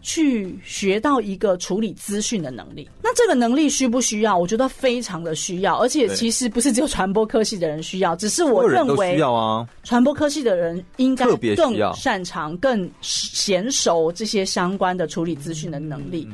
[0.00, 2.88] 去学到一个处理资讯的能力。
[3.02, 4.38] 那这个能力需不需要？
[4.38, 9.68] 我觉得非常的需要，而且其实不是只有传播科系的人需要，只是我认为需要啊。
[9.82, 11.26] 传播科系的人应该
[11.56, 16.28] 更擅长、更娴熟这些相关的处理资讯的能力。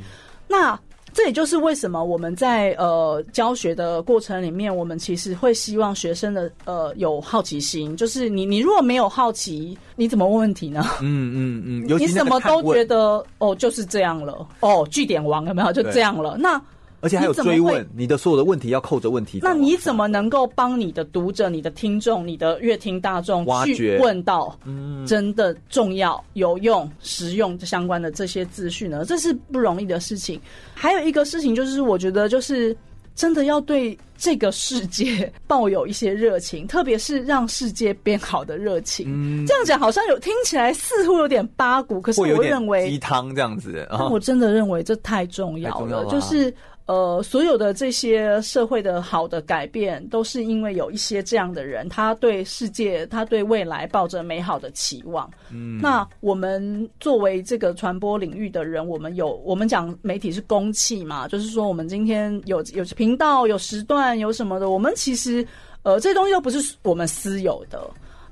[0.46, 0.78] 那。
[1.14, 7.96] 这也就是为什么我们在呃教学的过程里面，我们其实会希望学生的呃有好奇心。
[7.96, 10.84] 就是你你如果没有好奇，你怎么问问题呢？
[11.00, 16.36] 嗯嗯嗯，你什么都觉得哦就是这样了哦，据点王有没有就这样了？
[16.36, 16.60] 那。
[17.04, 19.40] 而且还有追问，你的所有的问题要扣着问题。
[19.42, 24.58] 那你怎么能够帮你的读者、你的听众、你的乐听大众去问到
[25.06, 29.04] 真的重要、有用、实用相关的这些资讯呢？
[29.04, 30.40] 这是不容易的事情。
[30.72, 32.74] 还有一个事情就是，我觉得就是
[33.14, 39.06] 真的要对这个世界抱有一些热情，特别是让世界变好的热情。
[39.08, 43.86] 嗯，这样讲好像有听起来似乎有点八股，可是我认为鸡汤这样子。
[43.90, 46.52] 但我真的认为这太重要了，就是。
[46.86, 55.30] 呃，所有的这些社会的好的改变，都是因为有一些这样的人，他对世界，他对未来抱着美好的期望。
[55.50, 65.46] 嗯，那我们作为这个传播领域的人，我们有我们讲媒体是公器嘛，就是说我们今天有有频道、有时段、有什么的，我们其实
[65.84, 67.80] 呃这些东西都不是我们私有的。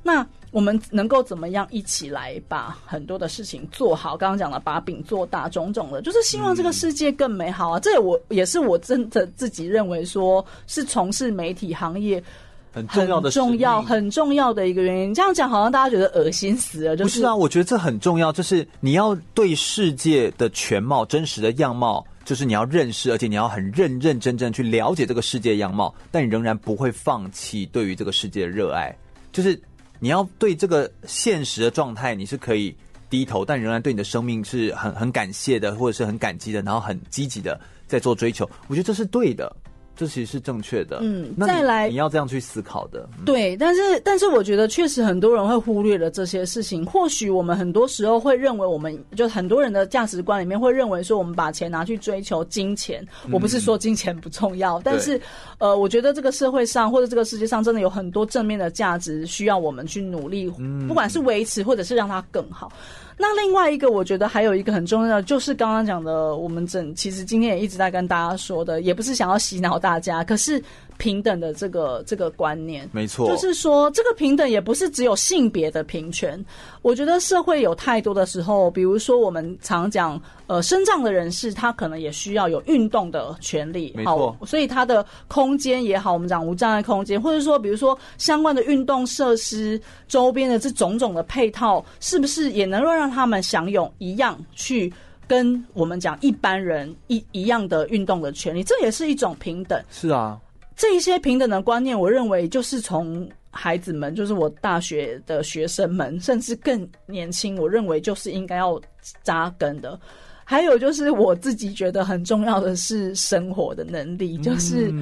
[0.03, 4.16] 那我们能够怎么样一起来把很多的事情做好？
[4.16, 7.79] 刚刚讲了把饼做大，种种的，就是希望这个世界更美好啊！
[7.79, 12.23] 嗯、这也我也是我真的自己认为说是从事媒体行业
[12.70, 15.15] 很重要的、重要、很重要的一个原因。
[15.15, 17.35] 这样讲好像大家觉得恶心死了，就是，不是啊？
[17.35, 28.95] 我觉得这很重要，就是你要对世界的全貌、真实的样貌，就是你要认识，而且你要很认认真真去了解这个世界样貌，但你仍然不会放弃对于这个世界的热爱，
[29.33, 29.59] 就是。
[30.03, 32.74] 你要对这个现实的状态，你是可以
[33.09, 38.45] 低头，但仍然对你的生命是很很感谢的，或者是很感激的，然后很积极的在做追求。
[38.66, 39.55] 我觉得这是对的。
[39.94, 40.98] 这其实是正确的。
[41.02, 43.09] 嗯，再来你要这样去思考的。
[43.19, 46.85] 嗯对，但是但是我觉得确实很多人会忽略了这些事情。
[46.85, 53.06] 或许我们很多时候会认为，我们就很多人的价值观里面会认为说，我们把钱拿去追求金钱。
[53.31, 55.20] 我不是说金钱不重要，但是
[55.59, 60.51] 呃，我觉得这个社会上或者这个世界上真的有很多正面的价值需要我们去努力，
[60.89, 62.73] 不管是维持或者是让它更好。
[63.19, 70.63] 那另外一个，我觉得还有一个很重要的，就是刚刚讲的，我们整其实今天也一直在跟大家说的，也不是想要洗脑大家，可是
[70.98, 76.43] 平等的这个这个观念，没错，就是说这个平等也不是只有性别的平权。
[76.82, 94.93] 我觉得社会有太多的时候，比如说我们常讲，呃，身障的人士他可能也需要有运动的权利，没错，所以他的空间也好，我们讲无障碍空间，或者说比如说相关的运动设施周边的这种种的配套，是不是也能够让他们享有一样去
[95.28, 98.62] 跟我们讲一般人一一样的运动的权利？
[98.64, 99.81] 这也是一种平等。
[99.90, 100.39] 是啊，
[100.77, 103.28] 这一些平等的观念，我认为就是从。
[103.55, 108.81] 孩子们，就是我大学的学生们，甚至更年轻，我认为就是应该要
[109.23, 110.01] 扎根的。
[110.43, 114.93] 还有就是我自己觉得很重要的是生活的能力，就是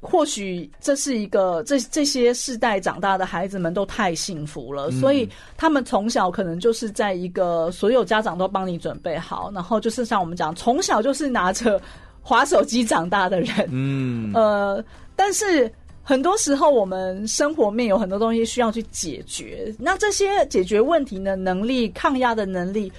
[0.00, 11.80] 或许这是一个这这些世代长大的孩子们都太幸福了，所以他们从小可能就是在一个所有家长都帮你准备好，然后就是像我们讲，从小就是拿着
[12.22, 14.82] 滑手机长大的人，嗯， 呃，
[15.14, 15.70] 但是。
[16.04, 19.72] 很多时候，我们生活面有很多东西需要去解决。
[19.78, 22.92] 那这些解决问题的能力、抗压的能力，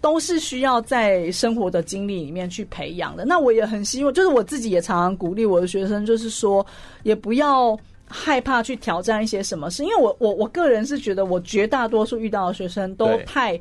[0.00, 3.24] 都是需要在生活的经历里面去培养的。
[3.24, 6.64] 那我也很希望，就是我自己也常常鼓励我的学生，就是说，
[7.02, 7.76] 也不要
[8.06, 9.82] 害怕去挑战一些什么事。
[9.82, 13.60] 因为我我我个人是觉得，我绝大多数遇到的学生都太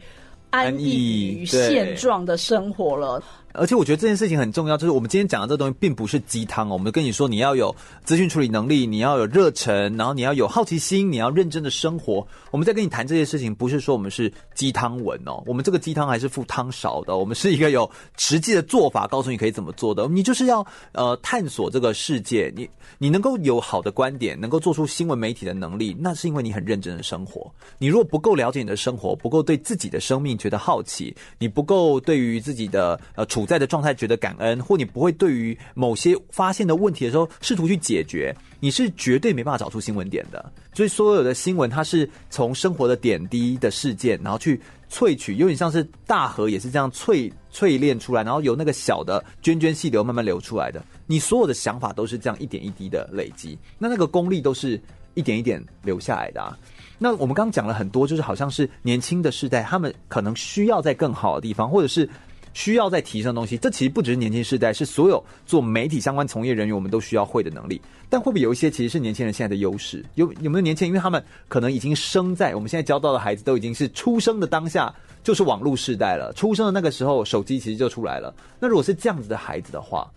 [0.51, 3.23] 安逸于现状的生活了。
[3.53, 6.73] 而且我觉得这件事情很重要，就是我们今天讲的这东西并不是鸡汤哦。
[6.73, 7.73] 我们跟你说，你要有
[8.03, 12.25] 资讯处理能力，你要有热忱，然后你要有好奇心，你要认真的生活。
[12.49, 15.43] 我们在跟你谈这些事情，不是说我们是鸡汤文哦。
[15.45, 20.07] 我们这个鸡汤还是附汤勺的，我们是一个有实际的做法，告诉你可以怎么做的。
[20.07, 22.67] 你就是要呃探索这个世界，你
[22.97, 27.51] 你能够有好的观点，能够做出新闻媒体的能力，那是因为你很认真的生活。
[27.77, 33.42] 你如果不够了解你的生活，不够对自己的生命觉得好奇，你不够对于自己的呃处。
[33.43, 40.51] 处在的状态觉得感恩，或你不会对于某些发现的问题的时候试图去解决，你是绝对没办法找出新闻点的。
[40.73, 44.59] 所以所有的新闻，它是从生活的点滴的事件，然后去
[44.89, 50.81] 萃取，有点像是大河也是这样淬淬炼出来，然后由那个小的涓涓细流慢慢流出来的。
[51.05, 54.81] 你所有的想法都是这样一点一滴的累积，那那个功力都是
[55.15, 56.57] 一点一点留下来的啊。
[56.97, 62.09] 那我们刚刚讲了很多，就是好像是年轻的世代，他们可能需要在更好的地方，或者是。
[62.53, 67.81] 需要再提升的东西，这其实不只是年轻世代，是所有做媒体相关从业人员，我们都需要会的能力。
[68.09, 70.05] 但会不会有一些其实是年轻人现在的优势？
[70.15, 70.89] 有有没有年轻人？
[70.89, 74.93] 因为他们可能已经生在我们现在教到的孩子都已经是出生的当下
[75.23, 78.33] 就是网络世代了，出生的那个时候手机其实就出来了。
[78.59, 80.07] 那如果是这样子的孩子的话，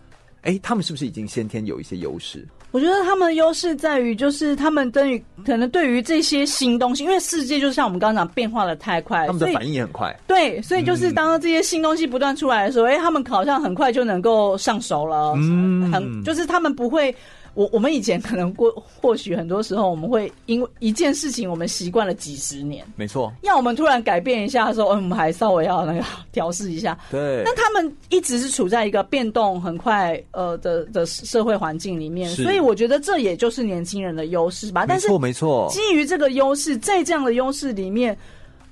[0.43, 2.47] 诶，他们是不是已经先天有一些优势？
[2.71, 10.15] 我觉得他们的优势在于，就是他们对于可能对于这些新东西，因为世界就像我们刚刚讲，变化的太快，他们的反应也很快。
[10.27, 15.33] 对，所以就是当这些新东西不断出来的时候，哎、嗯，他们好像很快就能够上手了。
[15.37, 17.15] 嗯，很就是他们不会。
[17.57, 18.71] 我我们以前可能过，
[19.01, 23.33] 或许很多时候我们会因为一件事情，我们习惯了几十年，没错。
[23.41, 26.95] 要我们突然改变一下的时候，嗯，我们还稍微要那个调试一下。
[27.09, 27.41] 对。
[27.43, 34.85] 但他们一直是处在一个变动很快呃的的社会环境里面，所以我觉得这也就是年轻人的优势吧。
[34.87, 35.67] 但是，没错。
[35.71, 38.15] 基于这个优势，在这样的优势里面，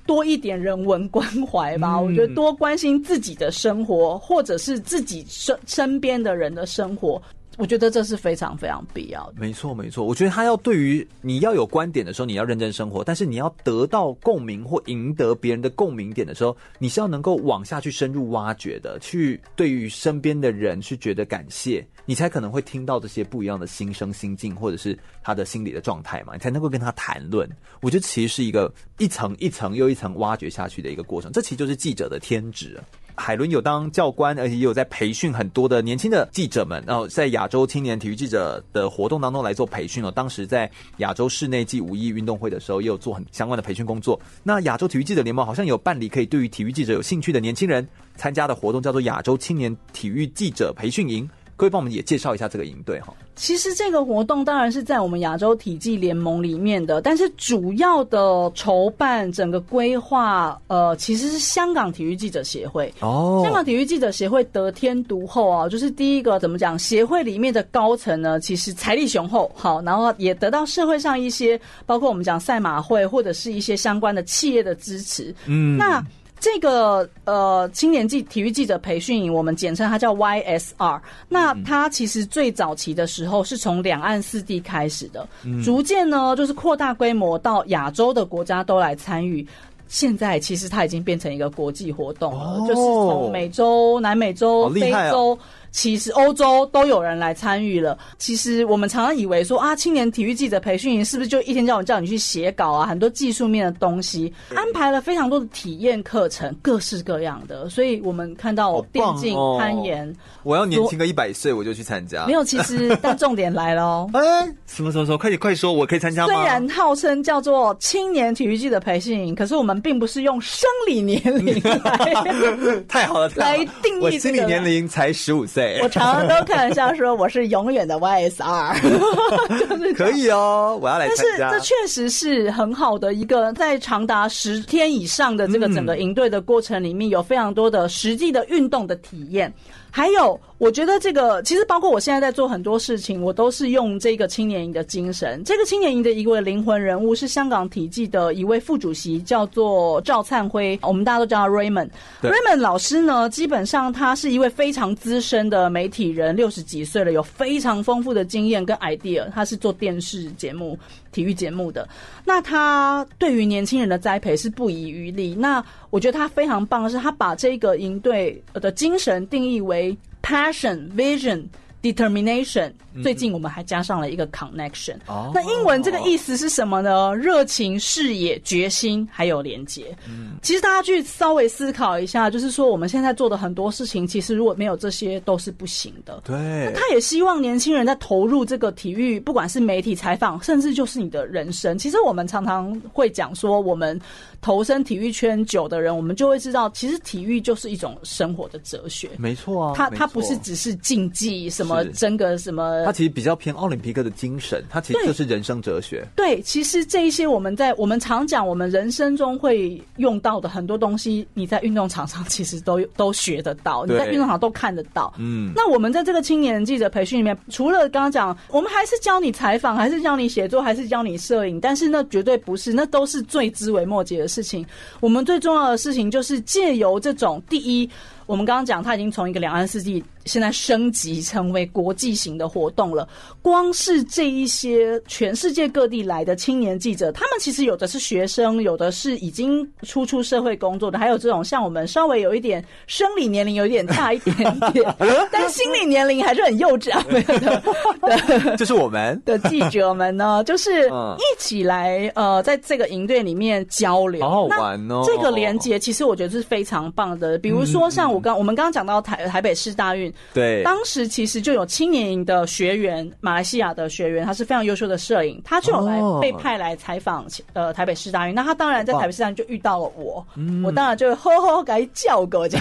[0.06, 1.96] 多一点人文关怀吧。
[1.96, 2.04] 嗯。
[2.04, 7.20] 我觉得多关心自己的生活，或者是自己身身边的人的生活。
[7.56, 9.34] 我觉得这是非常非常必要的。
[9.38, 10.04] 没错，没错。
[10.04, 27.48] 我觉得他要对于你要有观点的时候，你要认真生活；但是你要得到共鸣或赢得别人的共鸣点的时候，你是要能够往下去深入挖掘的，去对于身边的人去觉得感谢，你才可能会听到这些不一样的心声、心境，或者是他的心理的状态嘛，你才能够跟他谈论。
[27.80, 32.78] 我觉得其实是一个一层一层又一层挖掘下去的一个过程，这其实就是记者的天职。
[33.16, 40.10] 海伦有当教官，而且也有在培训很多的年轻的记者们，然后在亚洲青年体育记者的活动当中来做培训哦。
[40.10, 44.20] 当时在亚洲室内暨五一运动会的时候，也有做很相关的培训工作。
[44.42, 47.86] 那亚洲体育记者联盟好像有办理可以对于体育记者有兴趣的年轻人
[48.16, 51.28] 参加的活动，叫做亚洲青年体育记者培训营。
[51.56, 53.14] 可以帮我们也介绍一下这个营队哈？
[53.34, 62.92] 其实这个活动当然是在我们亚洲体技联盟里面的，但是主要的筹办整个规划，呃，其实是香港体育记者协会。
[63.00, 66.78] 哦，香港体育记者协会得天独厚啊，就是第一个怎么讲？
[66.78, 75.34] 协会里面的高层呢，其实财力雄厚，好，然后也得到社会上一些，包括我们讲赛马会或者是一些相关的企业的支持。
[75.46, 76.04] 嗯，那。
[76.38, 81.00] 这个呃青年记体育记者培训营，我们简称它叫 YSR。
[81.28, 85.26] 那它其实最早期的时候是从两岸四地开始的，
[85.64, 89.46] 逐渐呢就是扩大规模到亚洲的国家都来参与。
[89.88, 95.38] 现在其实它已经变成一个国际活动了，就是从美洲、南美洲、非洲。
[95.76, 97.98] 其实欧洲都有人来参与了。
[98.16, 102.86] 其实我们常常以为说啊，青年体育记者培训营是不是就一天叫我叫你去写稿啊？
[102.86, 107.68] 很多技术面的东西，安排了非常多的体验课程，各式各样的。
[107.68, 110.10] 所以我们看到电竞、哦、攀岩，
[110.44, 112.24] 我要年轻个一百岁我就去参加。
[112.24, 114.08] 没有，其实但重点来了哦。
[114.16, 114.20] 哎，
[114.66, 115.18] 什么什么什么？
[115.18, 116.32] 快点快说，我可以参加吗？
[116.32, 124.06] 虽然号称叫做青年体育记者培训营，可是我们并不是用生理年龄来 太好了，来定义、这个。
[124.06, 125.65] 我心理年龄才十五岁。
[125.82, 128.80] 我常常都开玩笑说我是永远的 YSR，
[129.58, 131.50] 就是可以哦，我要来参加。
[131.50, 139.52] 但是这确实是很好的一个，在长达十天以上的这个整个营队的过程里面，有非常多的实际的运动的体验。
[139.96, 145.42] 还有，我觉得这个其实包括我现在在做很多事情，我都是用这个青年营的精神。
[145.42, 151.88] 这个青年营的一位灵魂人物是香港体技的一位副主席，叫做赵灿辉，我们大家都叫他 Raymond。
[152.20, 159.26] Raymond 老师呢，基本上他是一位非常资深的媒体人，六十几岁了，有非常丰富的经验跟 idea。
[159.34, 160.78] 他是做电视节目、
[161.16, 161.88] 体育节目的。
[162.26, 165.34] 那他对于年轻人的栽培是不遗余力。
[165.34, 171.44] 那我觉得他非常棒的是，他把这个营队的精神定义为 passion、vision。
[171.82, 172.72] Determination，
[173.02, 174.96] 最近我们还加上了一个 connection。
[175.06, 177.14] 哦，那英文这个意思是什么呢？
[177.14, 179.96] 热情、视野、决心，还有连接。
[180.08, 186.20] 嗯，其实大家去稍微思考一下，就是说我们现在做的很多事情，其实如果没有这些，都是不行的。
[186.24, 186.72] 对。
[186.74, 191.78] 他也希望年轻人在投入这个体育，不管是媒体采访，甚至就是你的人生。
[191.78, 193.98] 其实我们常常会讲说，我们
[194.40, 199.10] 投身体育圈久的人，我们就会知道，其实体育就是一种生活的哲学。
[199.16, 201.84] 没错啊，它它不是只是竞技什么。
[201.96, 202.84] 争个什么？
[202.86, 206.06] 他其实比较偏奥林匹克的精神，它其实就是人生哲学。
[206.14, 215.12] 对，对，其实这一些我们在我们常讲，我们人生中会用到的很多东西，你在运动场上其实都都学得到，你在运动场都看得到。
[215.18, 224.64] 嗯，那我们在这个青年记者培训里面，除了刚刚讲，我们还是教你采访，还是教你写作，还是教你摄影，但是那绝对不是，那都是最枝微末节的事情。
[225.00, 227.90] 我们最重要的事情就是借由这种第一。
[228.26, 233.08] 我们刚刚讲，它已经从一个两岸四地，现在升级成为国际型的活动了。
[233.40, 244.36] 光是这一些全世界各地来的青年记者，他们其实有的是学生，有的是已经初出社会工作的，还有这种像我们稍微有一点生理年龄有一点大一点
[244.72, 244.94] 点，
[245.30, 248.56] 但心理年龄还是很幼稚啊。
[248.56, 255.02] 就是我们的记者们呢，就是一起来呃，在这个营队里面交流，好好玩哦。
[255.06, 268.34] 这个连接其实我觉得是非常棒的，比如说像我刚我们刚刚讲到台台北市大运，对，当时其实就有青年营的学员，马来西亚的学员，他是非常优秀的摄影，他就有来被派来采访呃台北市大运。
[268.34, 270.26] 那他当然在台北市大运就遇到了我，
[270.64, 272.56] 我当然就呵呵给叫过去，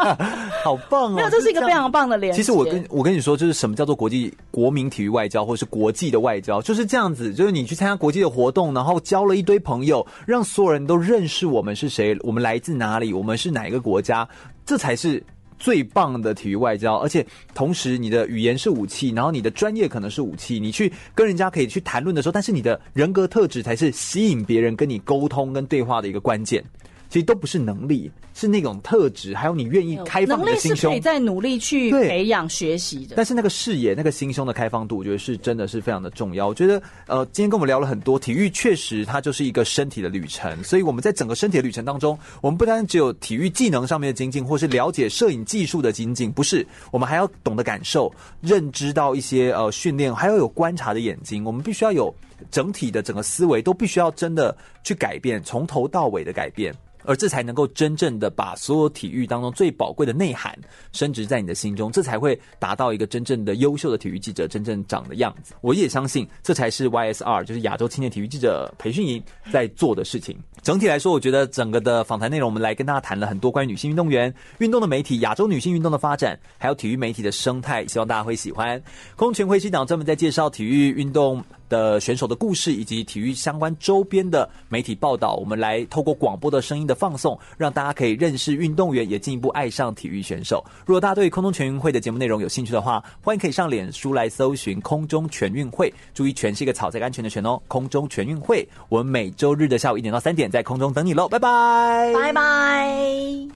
[0.64, 1.16] 好棒哦！
[1.16, 2.36] 没有，这是一个非常棒的连接。
[2.38, 7.34] 其实我跟我跟你说，就是什么叫做国际国民体育外交，或者是国际的外交，就是这样子。
[7.34, 14.26] 就是你去参加国际的活动，然后交了一堆朋友，让所有人都认识我们是谁，我们来自哪里，我们是哪一个国家。
[14.66, 15.22] 这才是
[15.58, 26.62] 最棒的体育外交，而且同时你的语言是武器，然后你的专业可能是武器，你去跟人家可以去谈论的时候，但是你的人格特质才是吸引别人跟你沟通跟对话的一个关键。
[27.08, 30.76] 其实都不是能力，是那种特质，还有你愿意开放的心胸。
[30.76, 36.48] 能力是可以在努力去培养学习的，但是那个视野、那个心胸的开放度，我觉得是真的是非常的重要。
[36.48, 40.62] 我觉得，呃，今天跟我们聊了很多，体育确实它就是一个身体的旅程。
[40.64, 51.44] 所以我们在整个身体的旅程当中，我们不单只有体育技能上面的精进，或是了解摄影技术的精进，不是，我们还要懂得感受、认知到一些呃训练，还要有观察的眼睛。
[51.44, 52.14] 我们必须要有
[52.50, 56.74] 整体的整个思维都必须要真的去改变，从头到尾的改变。
[57.08, 60.58] 而这才能够真正的把所有体育当中最宝贵的内涵
[60.90, 65.54] 升值在你的心中，这才会达到一个真正的优秀的体育记者真正长的样子。
[65.60, 69.22] 我也相信，这才是 YSR 就是亚洲青年体育记者培训营
[69.52, 70.36] 在做的事情。
[70.62, 78.82] 整体来说，我觉得整个的访谈内容，我们来跟大家谈了很多关于女性运动员、运动的媒体、亚洲女性运动的发展，还有体育媒体的生态，希望大家会喜欢。
[79.14, 90.64] 空中全会是一档专门在介绍体育运动的选手的故事以及体育相关周边的媒体报道，我们来透过广播的声音的放送，让大家可以认识运动员，也进一步爱上体育选手。
[90.84, 97.60] 如果大家对空中全运会的节目内容有兴趣的话，欢迎可以上脸书来搜寻“空中全运会”，注意“全”是一个草在安全的“全”哦。
[97.68, 103.48] 空中全运会，我们每周日的下午一点到三点在空中等你喽，拜拜，拜拜。